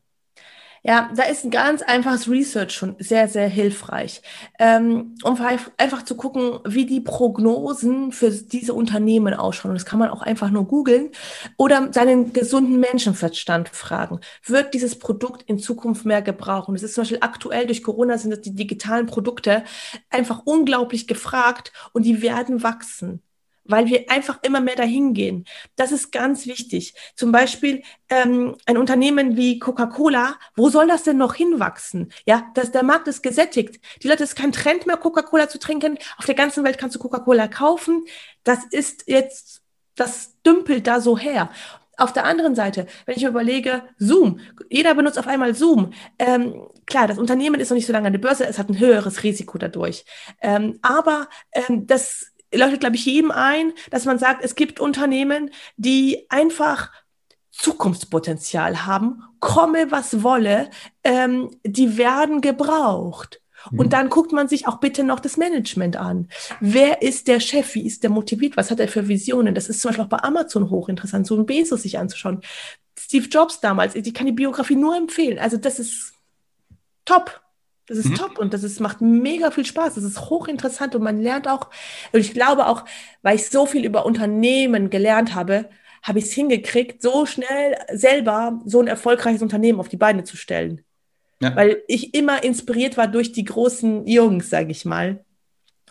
Ja, 0.88 1.10
da 1.16 1.24
ist 1.24 1.42
ein 1.44 1.50
ganz 1.50 1.82
einfaches 1.82 2.30
Research 2.30 2.70
schon 2.72 2.94
sehr, 3.00 3.26
sehr 3.26 3.48
hilfreich, 3.48 4.22
ähm, 4.60 5.16
um 5.24 5.36
einfach 5.78 6.04
zu 6.04 6.14
gucken, 6.16 6.60
wie 6.64 6.86
die 6.86 7.00
Prognosen 7.00 8.12
für 8.12 8.30
diese 8.30 8.72
Unternehmen 8.72 9.34
ausschauen. 9.34 9.70
Und 9.72 9.74
das 9.80 9.84
kann 9.84 9.98
man 9.98 10.10
auch 10.10 10.22
einfach 10.22 10.48
nur 10.50 10.64
googeln 10.68 11.10
oder 11.56 11.92
seinen 11.92 12.32
gesunden 12.32 12.78
Menschenverstand 12.78 13.68
fragen. 13.70 14.20
Wird 14.44 14.74
dieses 14.74 14.96
Produkt 14.96 15.42
in 15.48 15.58
Zukunft 15.58 16.04
mehr 16.06 16.22
gebrauchen? 16.22 16.74
Das 16.74 16.84
ist 16.84 16.94
zum 16.94 17.02
Beispiel 17.02 17.18
aktuell 17.20 17.66
durch 17.66 17.82
Corona 17.82 18.16
sind 18.16 18.46
die 18.46 18.54
digitalen 18.54 19.06
Produkte 19.06 19.64
einfach 20.10 20.42
unglaublich 20.44 21.08
gefragt 21.08 21.72
und 21.94 22.04
die 22.04 22.22
werden 22.22 22.62
wachsen 22.62 23.22
weil 23.68 23.86
wir 23.86 24.10
einfach 24.10 24.38
immer 24.42 24.60
mehr 24.60 24.76
dahin 24.76 25.14
gehen. 25.14 25.44
Das 25.76 25.92
ist 25.92 26.12
ganz 26.12 26.46
wichtig. 26.46 26.94
Zum 27.14 27.32
Beispiel 27.32 27.82
ähm, 28.08 28.56
ein 28.66 28.76
Unternehmen 28.76 29.36
wie 29.36 29.58
Coca-Cola, 29.58 30.36
wo 30.56 30.68
soll 30.68 30.88
das 30.88 31.02
denn 31.02 31.18
noch 31.18 31.34
hinwachsen? 31.34 32.12
Ja, 32.26 32.50
dass 32.54 32.72
der 32.72 32.84
Markt 32.84 33.08
ist 33.08 33.22
gesättigt. 33.22 33.80
Die 34.02 34.08
Leute, 34.08 34.24
es 34.24 34.30
ist 34.30 34.36
kein 34.36 34.52
Trend 34.52 34.86
mehr, 34.86 34.96
Coca-Cola 34.96 35.48
zu 35.48 35.58
trinken. 35.58 35.98
Auf 36.18 36.26
der 36.26 36.34
ganzen 36.34 36.64
Welt 36.64 36.78
kannst 36.78 36.96
du 36.96 37.00
Coca-Cola 37.00 37.48
kaufen. 37.48 38.04
Das 38.44 38.60
ist 38.70 39.04
jetzt, 39.06 39.62
das 39.94 40.36
dümpelt 40.44 40.86
da 40.86 41.00
so 41.00 41.18
her. 41.18 41.50
Auf 41.98 42.12
der 42.12 42.24
anderen 42.24 42.54
Seite, 42.54 42.86
wenn 43.06 43.16
ich 43.16 43.22
mir 43.22 43.30
überlege, 43.30 43.82
Zoom, 43.98 44.40
jeder 44.68 44.94
benutzt 44.94 45.18
auf 45.18 45.26
einmal 45.26 45.54
Zoom. 45.54 45.94
Ähm, 46.18 46.68
klar, 46.84 47.08
das 47.08 47.18
Unternehmen 47.18 47.58
ist 47.58 47.70
noch 47.70 47.74
nicht 47.74 47.86
so 47.86 47.92
lange 47.92 48.08
an 48.08 48.12
der 48.12 48.20
Börse, 48.20 48.46
es 48.46 48.58
hat 48.58 48.68
ein 48.68 48.78
höheres 48.78 49.22
Risiko 49.22 49.56
dadurch. 49.56 50.04
Ähm, 50.42 50.78
aber 50.82 51.28
ähm, 51.52 51.86
das 51.86 52.32
leuchtet, 52.52 52.80
glaube 52.80 52.96
ich, 52.96 53.04
jedem 53.04 53.30
ein, 53.30 53.72
dass 53.90 54.04
man 54.04 54.18
sagt, 54.18 54.44
es 54.44 54.54
gibt 54.54 54.80
Unternehmen, 54.80 55.50
die 55.76 56.26
einfach 56.28 56.90
Zukunftspotenzial 57.50 58.86
haben, 58.86 59.22
komme 59.40 59.90
was 59.90 60.22
wolle, 60.22 60.70
ähm, 61.04 61.50
die 61.64 61.96
werden 61.96 62.40
gebraucht. 62.40 63.40
Mhm. 63.70 63.78
Und 63.78 63.92
dann 63.92 64.10
guckt 64.10 64.32
man 64.32 64.48
sich 64.48 64.68
auch 64.68 64.78
bitte 64.78 65.04
noch 65.04 65.20
das 65.20 65.36
Management 65.36 65.96
an. 65.96 66.28
Wer 66.60 67.02
ist 67.02 67.28
der 67.28 67.40
Chef? 67.40 67.74
Wie 67.74 67.86
ist 67.86 68.02
der 68.02 68.10
motiviert? 68.10 68.56
Was 68.56 68.70
hat 68.70 68.80
er 68.80 68.88
für 68.88 69.08
Visionen? 69.08 69.54
Das 69.54 69.68
ist 69.68 69.80
zum 69.80 69.90
Beispiel 69.90 70.04
auch 70.04 70.08
bei 70.08 70.22
Amazon 70.22 70.70
hochinteressant, 70.70 71.26
so 71.26 71.36
ein 71.36 71.46
Bezos 71.46 71.82
sich 71.82 71.98
anzuschauen. 71.98 72.40
Steve 72.98 73.28
Jobs 73.28 73.60
damals, 73.60 73.94
ich 73.94 74.14
kann 74.14 74.26
die 74.26 74.32
Biografie 74.32 74.76
nur 74.76 74.96
empfehlen. 74.96 75.38
Also 75.38 75.56
das 75.56 75.78
ist 75.78 76.14
top. 77.04 77.40
Das 77.86 77.98
ist 77.98 78.10
mhm. 78.10 78.14
top 78.16 78.38
und 78.38 78.52
das 78.52 78.64
ist, 78.64 78.80
macht 78.80 79.00
mega 79.00 79.50
viel 79.50 79.64
Spaß. 79.64 79.94
Das 79.94 80.04
ist 80.04 80.28
hochinteressant 80.28 80.94
und 80.94 81.02
man 81.02 81.20
lernt 81.20 81.46
auch, 81.46 81.70
und 82.12 82.20
ich 82.20 82.34
glaube 82.34 82.66
auch, 82.66 82.84
weil 83.22 83.36
ich 83.36 83.48
so 83.48 83.66
viel 83.66 83.84
über 83.84 84.04
Unternehmen 84.06 84.90
gelernt 84.90 85.34
habe, 85.34 85.68
habe 86.02 86.18
ich 86.18 86.26
es 86.26 86.32
hingekriegt, 86.32 87.02
so 87.02 87.26
schnell 87.26 87.76
selber 87.92 88.60
so 88.64 88.80
ein 88.80 88.86
erfolgreiches 88.86 89.42
Unternehmen 89.42 89.80
auf 89.80 89.88
die 89.88 89.96
Beine 89.96 90.24
zu 90.24 90.36
stellen. 90.36 90.82
Ja. 91.40 91.54
Weil 91.54 91.82
ich 91.86 92.14
immer 92.14 92.42
inspiriert 92.42 92.96
war 92.96 93.08
durch 93.08 93.32
die 93.32 93.44
großen 93.44 94.06
Jungs, 94.06 94.50
sage 94.50 94.70
ich 94.70 94.84
mal, 94.84 95.24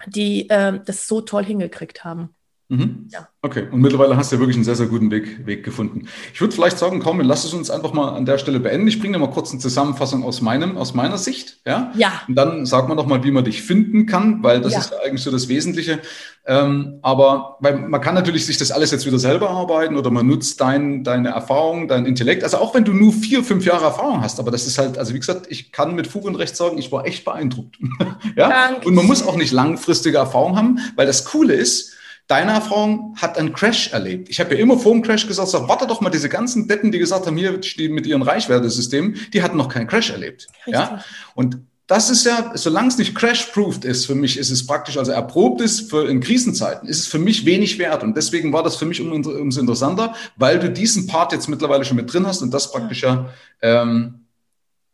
die 0.08 0.50
äh, 0.50 0.80
das 0.84 1.08
so 1.08 1.22
toll 1.22 1.46
hingekriegt 1.46 2.04
haben. 2.04 2.35
Mhm. 2.68 3.10
Ja. 3.12 3.28
Okay, 3.44 3.68
und 3.72 3.80
mittlerweile 3.80 4.18
hast 4.18 4.32
du 4.32 4.38
ja 4.38 4.40
wirklich 4.40 4.56
einen 4.56 4.66
sehr, 4.66 4.76
sehr 4.76 4.88
guten 4.88 5.12
Weg, 5.12 5.46
Weg 5.46 5.64
gefunden. 5.64 6.08
Ich 6.34 6.42
würde 6.42 6.56
vielleicht 6.56 6.80
sagen, 6.80 7.00
komm, 7.00 7.22
lass 7.22 7.46
es 7.46 7.54
uns 7.54 7.70
einfach 7.70 7.94
mal 7.94 8.16
an 8.16 8.26
der 8.26 8.40
Stelle 8.40 8.60
beenden. 8.60 8.88
Ich 8.88 9.00
bringe 9.00 9.14
dir 9.14 9.20
mal 9.20 9.30
kurz 9.30 9.52
eine 9.52 9.60
Zusammenfassung 9.60 10.24
aus 10.24 10.42
meinem, 10.42 10.76
aus 10.76 10.96
meiner 10.96 11.20
Sicht. 11.20 11.60
Ja. 11.68 11.92
ja. 11.96 12.22
Und 12.28 12.34
dann 12.34 12.66
sag 12.66 12.88
mal 12.90 12.96
noch 12.96 13.06
mal, 13.06 13.24
wie 13.24 13.30
man 13.30 13.46
dich 13.46 13.62
finden 13.62 14.08
kann, 14.08 14.42
weil 14.42 14.62
das 14.62 14.74
ja. 14.74 14.80
ist 14.80 14.92
ja 14.92 14.98
eigentlich 15.06 15.22
so 15.22 15.30
das 15.30 15.48
Wesentliche. 15.48 16.00
Ähm, 16.48 16.98
aber 17.04 17.58
weil 17.60 17.78
man 17.78 18.02
kann 18.02 18.16
natürlich 18.16 18.48
sich 18.48 18.58
das 18.58 18.72
alles 18.72 18.90
jetzt 18.90 19.06
wieder 19.06 19.20
selber 19.20 19.52
arbeiten 19.52 19.96
oder 19.96 20.10
man 20.10 20.26
nutzt 20.26 20.60
dein, 20.60 21.04
deine 21.04 21.30
Erfahrung, 21.30 21.88
dein 21.88 22.08
Intellekt. 22.08 22.44
Also 22.44 22.58
auch 22.58 22.74
wenn 22.74 22.84
du 22.84 22.94
nur 22.94 23.14
vier, 23.14 23.44
fünf 23.44 23.64
Jahre 23.66 23.86
Erfahrung 23.86 24.22
hast, 24.22 24.40
aber 24.40 24.50
das 24.50 24.66
ist 24.66 24.80
halt, 24.80 24.98
also 24.98 25.14
wie 25.14 25.20
gesagt, 25.20 25.46
ich 25.50 25.72
kann 25.72 25.94
mit 25.94 26.08
Fug 26.08 26.26
und 26.26 26.36
Recht 26.36 26.56
sagen, 26.56 26.80
ich 26.80 26.92
war 26.92 27.06
echt 27.06 27.26
beeindruckt. 27.26 27.78
ja. 28.36 28.50
Danke. 28.50 28.88
Und 28.88 28.96
man 28.96 29.06
muss 29.06 29.26
auch 29.26 29.36
nicht 29.36 29.52
langfristige 29.52 30.18
Erfahrung 30.18 30.58
haben, 30.58 30.80
weil 30.96 31.06
das 31.06 31.26
Coole 31.26 31.54
ist, 31.54 31.96
Deine 32.28 32.54
Erfahrung 32.54 33.16
hat 33.22 33.38
einen 33.38 33.54
Crash 33.54 33.94
erlebt. 33.94 34.30
Ich 34.30 34.40
habe 34.40 34.56
ja 34.56 34.60
immer 34.60 34.80
vor 34.80 34.94
dem 34.94 35.04
Crash 35.04 35.28
gesagt, 35.28 35.50
sag, 35.50 35.68
warte 35.68 35.86
doch 35.86 36.02
mal, 36.02 36.10
diese 36.10 36.30
ganzen 36.30 36.68
Detten, 36.68 36.92
die 36.92 36.98
gesagt 36.98 37.28
haben, 37.28 37.38
hier 37.38 37.58
die 37.60 37.90
mit 37.90 38.08
ihren 38.08 38.24
Reichwertesystemen, 38.24 39.16
die 39.32 39.44
hatten 39.44 39.58
noch 39.58 39.70
keinen 39.70 39.88
Crash 39.88 40.10
erlebt. 40.10 40.48
Richtig. 40.66 40.74
Ja? 40.74 41.04
Und 41.36 41.60
das 41.88 42.10
ist 42.10 42.26
ja, 42.26 42.52
solange 42.56 42.88
es 42.88 42.98
nicht 42.98 43.14
crash-proofed 43.14 43.86
ist, 43.86 44.08
für 44.08 44.16
mich 44.16 44.38
ist 44.40 44.50
es 44.50 44.66
praktisch, 44.66 44.98
also 44.98 45.12
erprobt 45.12 45.62
ist 45.62 45.92
für 45.92 46.10
in 46.10 46.20
Krisenzeiten, 46.20 46.90
ist 46.90 47.02
es 47.02 47.08
für 47.08 47.20
mich 47.20 47.46
wenig 47.46 47.78
wert. 47.78 48.02
Und 48.02 48.18
deswegen 48.18 48.52
war 48.54 48.64
das 48.64 48.76
für 48.76 48.86
mich 48.86 49.00
umso 49.02 49.60
interessanter, 49.60 50.16
weil 50.36 50.58
du 50.58 50.72
diesen 50.72 51.06
Part 51.06 51.32
jetzt 51.32 51.48
mittlerweile 51.48 51.86
schon 51.86 51.98
mit 51.98 52.12
drin 52.12 52.26
hast 52.26 52.42
und 52.42 52.52
das 52.52 52.72
praktisch 52.72 53.04
ja, 53.04 53.30
ähm, 53.62 54.25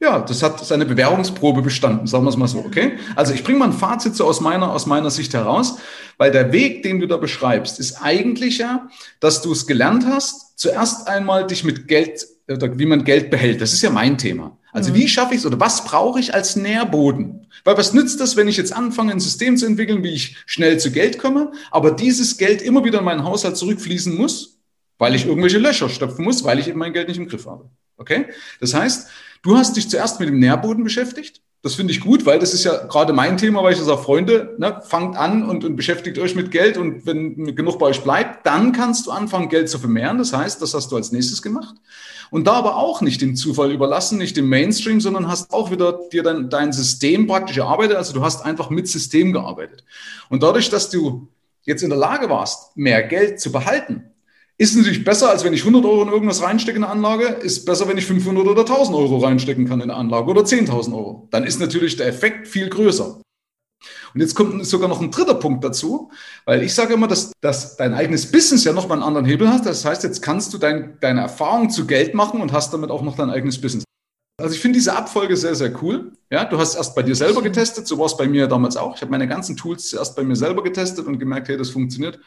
ja, 0.02 0.20
das 0.20 0.42
hat 0.42 0.66
seine 0.66 0.86
Bewährungsprobe 0.86 1.62
bestanden, 1.62 2.08
sagen 2.08 2.24
wir 2.26 2.30
es 2.30 2.38
mal 2.38 2.48
so, 2.48 2.58
okay? 2.60 2.98
Also 3.16 3.34
ich 3.34 3.44
bringe 3.44 3.60
mal 3.60 3.66
ein 3.66 3.74
Fazit 3.74 4.16
so 4.16 4.26
aus 4.26 4.42
meiner, 4.42 4.74
aus 4.74 4.88
meiner 4.88 5.12
Sicht 5.12 5.36
heraus, 5.36 5.78
weil 6.18 6.32
der 6.32 6.52
Weg, 6.52 6.82
den 6.82 7.00
du 7.00 7.08
da 7.08 7.18
beschreibst, 7.18 7.80
ist 7.80 8.02
eigentlich 8.02 8.58
ja, 8.58 8.90
dass 9.20 9.44
du 9.44 9.52
es 9.52 9.68
gelernt 9.68 10.06
hast, 10.08 10.58
zuerst 10.60 11.08
einmal 11.08 11.46
dich 11.46 11.64
mit 11.64 11.88
Geld, 11.88 12.26
wie 12.48 12.88
man 12.88 13.04
Geld 13.04 13.30
behält. 13.30 13.62
Das 13.62 13.74
ist 13.74 13.84
ja 13.84 13.92
mein 13.92 14.18
Thema. 14.18 14.58
Also 14.72 14.92
mhm. 14.92 14.96
wie 14.96 15.08
schaffe 15.08 15.36
ich 15.36 15.42
es 15.42 15.46
oder 15.46 15.60
was 15.60 15.86
brauche 15.86 16.20
ich 16.20 16.34
als 16.34 16.56
Nährboden? 16.56 17.48
Weil 17.64 17.78
was 17.78 17.94
nützt 17.94 18.20
das, 18.20 18.36
wenn 18.36 18.48
ich 18.48 18.58
jetzt 18.58 18.74
anfange, 18.74 19.12
ein 19.12 19.20
System 19.20 19.56
zu 19.56 19.68
entwickeln, 19.68 20.04
wie 20.04 20.14
ich 20.14 20.36
schnell 20.48 20.80
zu 20.80 20.92
Geld 20.92 21.20
komme, 21.20 21.52
aber 21.70 21.92
dieses 21.92 22.38
Geld 22.40 22.64
immer 22.64 22.84
wieder 22.84 23.00
in 23.00 23.06
meinen 23.06 23.24
Haushalt 23.24 23.56
zurückfließen 23.56 24.16
muss, 24.16 24.58
weil 24.98 25.14
ich 25.14 25.28
irgendwelche 25.28 25.60
Löcher 25.60 25.90
stopfen 25.90 26.24
muss, 26.24 26.44
weil 26.44 26.58
ich 26.58 26.68
eben 26.68 26.80
mein 26.80 26.94
Geld 26.94 27.08
nicht 27.08 27.18
im 27.18 27.28
Griff 27.28 27.46
habe. 27.46 27.70
Okay? 27.98 28.26
Das 28.60 28.74
heißt, 28.74 29.10
Du 29.42 29.58
hast 29.58 29.76
dich 29.76 29.90
zuerst 29.90 30.20
mit 30.20 30.30
dem 30.30 30.40
Nährboden 30.40 30.84
beschäftigt. 30.84 31.42
Das 31.64 31.76
finde 31.76 31.94
ich 31.94 32.00
gut, 32.00 32.26
weil 32.26 32.40
das 32.40 32.56
ist 32.56 32.64
ja 32.64 32.86
gerade 32.88 33.14
mein 33.14 33.38
Thema, 33.38 33.64
weil 33.64 33.74
ich 33.74 33.80
sage, 33.80 34.02
Freunde, 34.02 34.56
ne, 34.58 34.82
fangt 34.84 35.16
an 35.16 35.48
und, 35.48 35.64
und 35.64 35.76
beschäftigt 35.76 36.18
euch 36.18 36.34
mit 36.34 36.50
Geld 36.50 36.76
und 36.76 37.06
wenn 37.06 37.56
genug 37.56 37.78
bei 37.78 37.86
euch 37.86 38.02
bleibt, 38.02 38.48
dann 38.48 38.72
kannst 38.72 39.06
du 39.06 39.12
anfangen, 39.12 39.48
Geld 39.48 39.70
zu 39.70 39.78
vermehren. 39.78 40.18
Das 40.18 40.34
heißt, 40.34 40.60
das 40.60 40.74
hast 40.74 40.92
du 40.92 40.96
als 40.96 41.12
nächstes 41.12 41.44
gemacht. 41.44 41.76
Und 42.32 42.48
da 42.48 42.54
aber 42.54 42.78
auch 42.78 43.02
nicht 43.02 43.22
dem 43.22 43.36
Zufall 43.36 43.72
überlassen, 43.72 44.18
nicht 44.18 44.38
dem 44.38 44.50
Mainstream, 44.50 45.02
sondern 45.02 45.28
hast 45.28 45.54
auch 45.54 45.70
wieder 45.70 46.00
dir 46.12 46.24
dein, 46.24 46.50
dein 46.50 46.74
System 46.74 47.28
praktisch 47.28 47.58
erarbeitet. 47.58 47.98
Also 47.98 48.14
du 48.14 48.24
hast 48.24 48.44
einfach 48.44 48.72
mit 48.72 48.88
System 48.88 49.32
gearbeitet. 49.32 49.84
Und 50.30 50.42
dadurch, 50.42 50.70
dass 50.70 50.90
du 50.90 51.28
jetzt 51.64 51.84
in 51.84 51.90
der 51.90 52.00
Lage 52.00 52.30
warst, 52.30 52.76
mehr 52.76 53.04
Geld 53.04 53.40
zu 53.40 53.52
behalten, 53.52 54.06
ist 54.62 54.76
natürlich 54.76 55.04
besser, 55.04 55.32
als 55.32 55.44
wenn 55.44 55.54
ich 55.54 55.62
100 55.62 55.84
Euro 55.86 56.04
in 56.04 56.10
irgendwas 56.10 56.44
reinstecke 56.44 56.78
in 56.78 56.84
eine 56.84 56.94
Anlage, 56.94 57.26
ist 57.26 57.66
besser, 57.66 57.88
wenn 57.88 57.98
ich 57.98 58.06
500 58.06 58.46
oder 58.46 58.62
1000 58.62 58.96
Euro 58.96 59.18
reinstecken 59.18 59.68
kann 59.68 59.82
in 59.82 59.90
eine 59.90 59.96
Anlage 59.96 60.30
oder 60.30 60.42
10.000 60.42 60.94
Euro. 60.94 61.28
Dann 61.32 61.46
ist 61.46 61.60
natürlich 61.60 61.98
der 61.98 62.06
Effekt 62.06 62.48
viel 62.48 62.70
größer. 62.70 63.20
Und 64.14 64.22
jetzt 64.22 64.36
kommt 64.36 64.64
sogar 64.68 64.88
noch 64.88 65.02
ein 65.02 65.10
dritter 65.10 65.34
Punkt 65.34 65.64
dazu, 65.64 66.12
weil 66.46 66.62
ich 66.62 66.76
sage 66.76 66.94
immer, 66.94 67.08
dass, 67.08 67.32
dass 67.42 67.76
dein 67.76 67.96
eigenes 67.96 68.32
Business 68.32 68.64
ja 68.64 68.72
nochmal 68.72 69.00
einen 69.00 69.08
anderen 69.08 69.26
Hebel 69.26 69.50
hat. 69.50 69.66
Das 69.66 69.84
heißt, 69.84 70.04
jetzt 70.04 70.22
kannst 70.22 70.54
du 70.54 70.60
dein, 70.60 71.00
deine 71.02 71.22
Erfahrung 71.22 71.72
zu 71.72 71.88
Geld 71.88 72.14
machen 72.14 72.40
und 72.40 72.54
hast 72.54 72.72
damit 72.72 72.92
auch 72.92 73.02
noch 73.02 73.16
dein 73.16 73.32
eigenes 73.32 73.60
Business. 73.60 73.84
Also 74.40 74.54
ich 74.54 74.62
finde 74.62 74.78
diese 74.78 74.96
Abfolge 74.96 75.38
sehr, 75.38 75.56
sehr 75.56 75.74
cool. 75.82 76.12
Ja, 76.30 76.46
du 76.46 76.60
hast 76.60 76.76
erst 76.76 76.94
bei 76.94 77.02
dir 77.02 77.16
selber 77.16 77.42
getestet, 77.42 77.88
so 77.88 77.98
war 77.98 78.06
es 78.06 78.16
bei 78.16 78.28
mir 78.28 78.46
damals 78.46 78.78
auch. 78.78 78.96
Ich 78.96 79.02
habe 79.02 79.10
meine 79.10 79.28
ganzen 79.28 79.58
Tools 79.58 79.90
zuerst 79.90 80.16
bei 80.16 80.24
mir 80.24 80.36
selber 80.36 80.62
getestet 80.62 81.08
und 81.08 81.18
gemerkt, 81.18 81.48
hey, 81.48 81.58
das 81.58 81.72
funktioniert. 81.72 82.20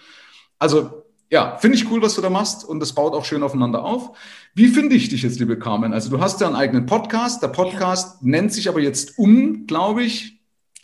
Also 0.58 1.03
ja, 1.30 1.56
finde 1.56 1.76
ich 1.76 1.90
cool, 1.90 2.02
was 2.02 2.14
du 2.14 2.20
da 2.20 2.30
machst 2.30 2.64
und 2.64 2.80
das 2.80 2.92
baut 2.92 3.14
auch 3.14 3.24
schön 3.24 3.42
aufeinander 3.42 3.82
auf. 3.82 4.16
Wie 4.54 4.68
finde 4.68 4.94
ich 4.94 5.08
dich 5.08 5.22
jetzt, 5.22 5.40
liebe 5.40 5.58
Carmen? 5.58 5.92
Also 5.92 6.10
du 6.10 6.20
hast 6.20 6.40
ja 6.40 6.46
einen 6.46 6.56
eigenen 6.56 6.86
Podcast. 6.86 7.42
Der 7.42 7.48
Podcast 7.48 8.18
ja. 8.20 8.28
nennt 8.28 8.52
sich 8.52 8.68
aber 8.68 8.80
jetzt 8.80 9.18
um, 9.18 9.66
glaube 9.66 10.04
ich. 10.04 10.34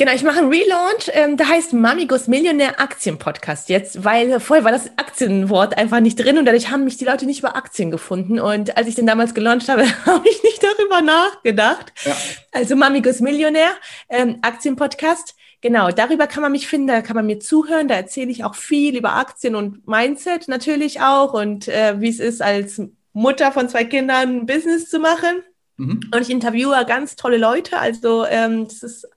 Genau, 0.00 0.12
ich 0.12 0.22
mache 0.22 0.38
einen 0.38 0.48
Relaunch. 0.48 1.10
Ähm, 1.12 1.36
da 1.36 1.46
heißt 1.46 1.74
Mamigos 1.74 2.26
Millionär 2.26 2.80
Aktien 2.80 3.18
Podcast 3.18 3.68
jetzt, 3.68 4.02
weil 4.02 4.40
vorher 4.40 4.64
war 4.64 4.72
das 4.72 4.86
Aktienwort 4.96 5.76
einfach 5.76 6.00
nicht 6.00 6.18
drin 6.18 6.38
und 6.38 6.46
dadurch 6.46 6.70
haben 6.70 6.84
mich 6.84 6.96
die 6.96 7.04
Leute 7.04 7.26
nicht 7.26 7.40
über 7.40 7.54
Aktien 7.54 7.90
gefunden. 7.90 8.40
Und 8.40 8.78
als 8.78 8.88
ich 8.88 8.94
den 8.94 9.06
damals 9.06 9.34
gelauncht 9.34 9.68
habe, 9.68 9.82
habe 10.06 10.26
ich 10.26 10.42
nicht 10.42 10.62
darüber 10.62 11.02
nachgedacht. 11.02 11.92
Ja. 12.04 12.16
Also 12.50 12.76
Mamigos 12.76 13.20
Millionär 13.20 13.72
ähm, 14.08 14.38
Aktien 14.40 14.74
Podcast. 14.74 15.34
Genau, 15.62 15.90
darüber 15.90 16.26
kann 16.26 16.42
man 16.42 16.52
mich 16.52 16.68
finden, 16.68 16.86
da 16.86 17.02
kann 17.02 17.16
man 17.16 17.26
mir 17.26 17.38
zuhören, 17.38 17.86
da 17.86 17.94
erzähle 17.94 18.30
ich 18.30 18.44
auch 18.44 18.54
viel 18.54 18.96
über 18.96 19.14
Aktien 19.14 19.54
und 19.54 19.86
Mindset 19.86 20.48
natürlich 20.48 21.02
auch 21.02 21.34
und 21.34 21.68
äh, 21.68 22.00
wie 22.00 22.08
es 22.08 22.18
ist, 22.18 22.40
als 22.40 22.80
Mutter 23.12 23.52
von 23.52 23.68
zwei 23.68 23.84
Kindern 23.84 24.40
ein 24.40 24.46
Business 24.46 24.88
zu 24.88 24.98
machen. 24.98 25.42
Mhm. 25.76 26.00
Und 26.14 26.22
ich 26.22 26.30
interviewe 26.30 26.84
ganz 26.86 27.16
tolle 27.16 27.36
Leute, 27.36 27.78
also 27.78 28.24
ähm, 28.26 28.64
das 28.64 28.82
ist 28.82 29.08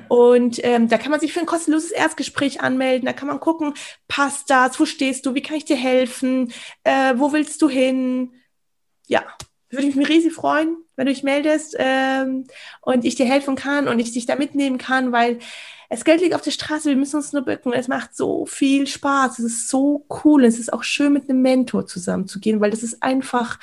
Und 0.08 0.64
ähm, 0.64 0.88
da 0.88 0.98
kann 0.98 1.12
man 1.12 1.20
sich 1.20 1.34
für 1.34 1.40
ein 1.40 1.46
kostenloses 1.46 1.92
Erstgespräch 1.92 2.62
anmelden. 2.62 3.06
Da 3.06 3.14
kann 3.14 3.28
man 3.28 3.40
gucken, 3.40 3.74
passt 4.08 4.50
das? 4.50 4.80
Wo 4.80 4.86
stehst 4.86 5.26
du? 5.26 5.36
Wie 5.36 5.42
kann 5.42 5.58
ich 5.58 5.66
dir 5.66 5.76
helfen? 5.76 6.54
Äh, 6.84 7.16
wo 7.18 7.34
willst 7.34 7.62
du 7.62 7.70
hin? 7.70 8.34
Ja, 9.08 9.24
würde 9.70 9.88
ich 9.88 9.96
mich 9.96 10.10
riesig 10.10 10.34
freuen, 10.34 10.78
wenn 10.96 11.06
du 11.06 11.14
dich 11.14 11.24
meldest 11.24 11.76
ähm, 11.80 12.46
und 12.82 13.06
ich 13.06 13.16
dir 13.16 13.26
helfen 13.26 13.56
kann 13.56 13.88
und 13.88 14.00
ich 14.00 14.12
dich 14.12 14.26
da 14.26 14.36
mitnehmen 14.36 14.78
kann, 14.78 15.12
weil 15.12 15.40
das 15.90 16.06
Geld 16.06 16.22
liegt 16.22 16.36
auf 16.36 16.42
der 16.42 16.52
Straße, 16.52 16.88
wir 16.88 16.96
müssen 16.96 17.18
uns 17.18 17.34
nur 17.34 17.42
bücken. 17.42 17.74
Es 17.74 17.90
macht 17.90 18.16
so 18.16 18.46
viel 18.46 18.88
Spaß, 18.88 19.40
es 19.40 19.46
ist 19.46 19.70
so 19.70 20.06
cool. 20.24 20.46
Es 20.46 20.58
ist 20.58 20.72
auch 20.72 20.84
schön, 20.84 21.12
mit 21.12 21.30
einem 21.30 21.42
Mentor 21.42 21.86
zusammenzugehen, 21.86 22.62
weil 22.62 22.72
das 22.72 22.82
ist 22.82 23.04
einfach, 23.04 23.60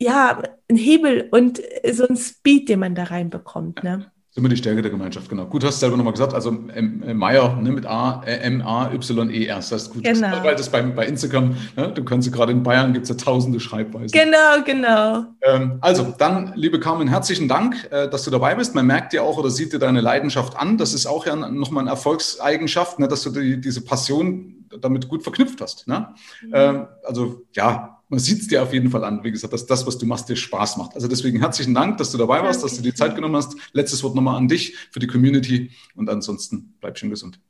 ja, 0.00 0.42
ein 0.68 0.76
Hebel 0.76 1.28
und 1.30 1.62
so 1.92 2.08
ein 2.08 2.16
Speed, 2.16 2.68
den 2.68 2.80
man 2.80 2.96
da 2.96 3.04
reinbekommt. 3.04 3.84
Ne? 3.84 4.10
Immer 4.36 4.48
die 4.48 4.56
Stärke 4.56 4.80
der 4.80 4.92
Gemeinschaft, 4.92 5.28
genau. 5.28 5.46
Gut, 5.46 5.64
hast 5.64 5.76
du 5.76 5.80
selber 5.80 5.96
nochmal 5.96 6.12
gesagt, 6.12 6.34
also 6.34 6.50
ähm, 6.50 7.02
äh, 7.02 7.14
Meier 7.14 7.56
ne, 7.56 7.72
mit 7.72 7.84
A, 7.84 8.22
äh, 8.24 8.36
M-A-Y-E-R. 8.36 9.56
Das 9.56 9.72
heißt, 9.72 9.92
gut, 9.92 10.04
genau. 10.04 10.44
weil 10.44 10.54
das 10.54 10.68
bei, 10.68 10.82
bei 10.82 11.06
Instagram, 11.06 11.56
ne, 11.76 11.92
du 11.92 12.04
kannst 12.04 12.32
gerade 12.32 12.52
in 12.52 12.62
Bayern 12.62 12.92
gibt 12.92 13.04
es 13.04 13.08
ja 13.08 13.16
tausende 13.16 13.58
Schreibweisen. 13.58 14.12
Genau, 14.12 14.62
genau. 14.64 15.24
Ähm, 15.42 15.78
also, 15.80 16.14
dann, 16.16 16.52
liebe 16.54 16.78
Carmen, 16.78 17.08
herzlichen 17.08 17.48
Dank, 17.48 17.88
äh, 17.90 18.08
dass 18.08 18.22
du 18.22 18.30
dabei 18.30 18.54
bist. 18.54 18.74
Man 18.74 18.86
merkt 18.86 19.12
dir 19.12 19.24
auch 19.24 19.36
oder 19.36 19.50
sieht 19.50 19.72
dir 19.72 19.80
deine 19.80 20.00
Leidenschaft 20.00 20.56
an. 20.56 20.78
Das 20.78 20.94
ist 20.94 21.06
auch 21.06 21.26
ja 21.26 21.34
nochmal 21.34 21.82
eine 21.82 21.90
Erfolgseigenschaft, 21.90 23.00
ne, 23.00 23.08
dass 23.08 23.22
du 23.22 23.30
die, 23.30 23.60
diese 23.60 23.84
Passion 23.84 24.64
damit 24.80 25.08
gut 25.08 25.24
verknüpft 25.24 25.60
hast. 25.60 25.88
Ne? 25.88 26.08
Mhm. 26.42 26.50
Ähm, 26.54 26.86
also, 27.04 27.42
ja, 27.52 27.99
man 28.10 28.18
sieht 28.18 28.40
es 28.40 28.48
dir 28.48 28.62
auf 28.62 28.72
jeden 28.72 28.90
Fall 28.90 29.04
an, 29.04 29.22
wie 29.24 29.30
gesagt, 29.30 29.52
dass 29.52 29.66
das, 29.66 29.86
was 29.86 29.96
du 29.96 30.04
machst, 30.04 30.28
dir 30.28 30.36
Spaß 30.36 30.76
macht. 30.76 30.94
Also 30.94 31.08
deswegen 31.08 31.38
herzlichen 31.38 31.74
Dank, 31.74 31.96
dass 31.98 32.10
du 32.10 32.18
dabei 32.18 32.42
warst, 32.42 32.62
dass 32.62 32.76
du 32.76 32.82
die 32.82 32.92
Zeit 32.92 33.14
genommen 33.14 33.36
hast. 33.36 33.54
Letztes 33.72 34.02
Wort 34.02 34.14
nochmal 34.14 34.36
an 34.36 34.48
dich 34.48 34.76
für 34.90 34.98
die 34.98 35.06
Community 35.06 35.70
und 35.94 36.10
ansonsten 36.10 36.74
bleib 36.80 36.98
schön 36.98 37.10
gesund. 37.10 37.40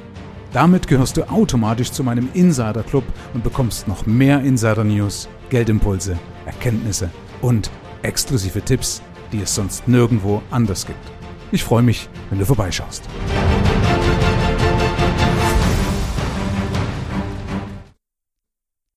Damit 0.53 0.89
gehörst 0.89 1.17
du 1.17 1.31
automatisch 1.31 1.93
zu 1.93 2.03
meinem 2.03 2.31
Insider 2.35 2.83
Club 2.83 3.05
und 3.33 3.45
bekommst 3.45 3.87
noch 3.87 4.05
mehr 4.05 4.41
Insider 4.41 4.83
News, 4.83 5.29
Geldimpulse, 5.51 6.19
Erkenntnisse 6.47 7.11
und 7.43 7.71
exklusive 8.03 8.61
Tipps, 8.61 9.03
die 9.31 9.43
es 9.43 9.55
sonst 9.55 9.87
nirgendwo 9.87 10.43
anders 10.51 10.85
gibt. 10.85 10.99
Ich 11.53 11.63
freue 11.63 11.85
mich, 11.85 12.09
wenn 12.31 12.41
du 12.41 12.45
vorbeischaust. 12.45 13.05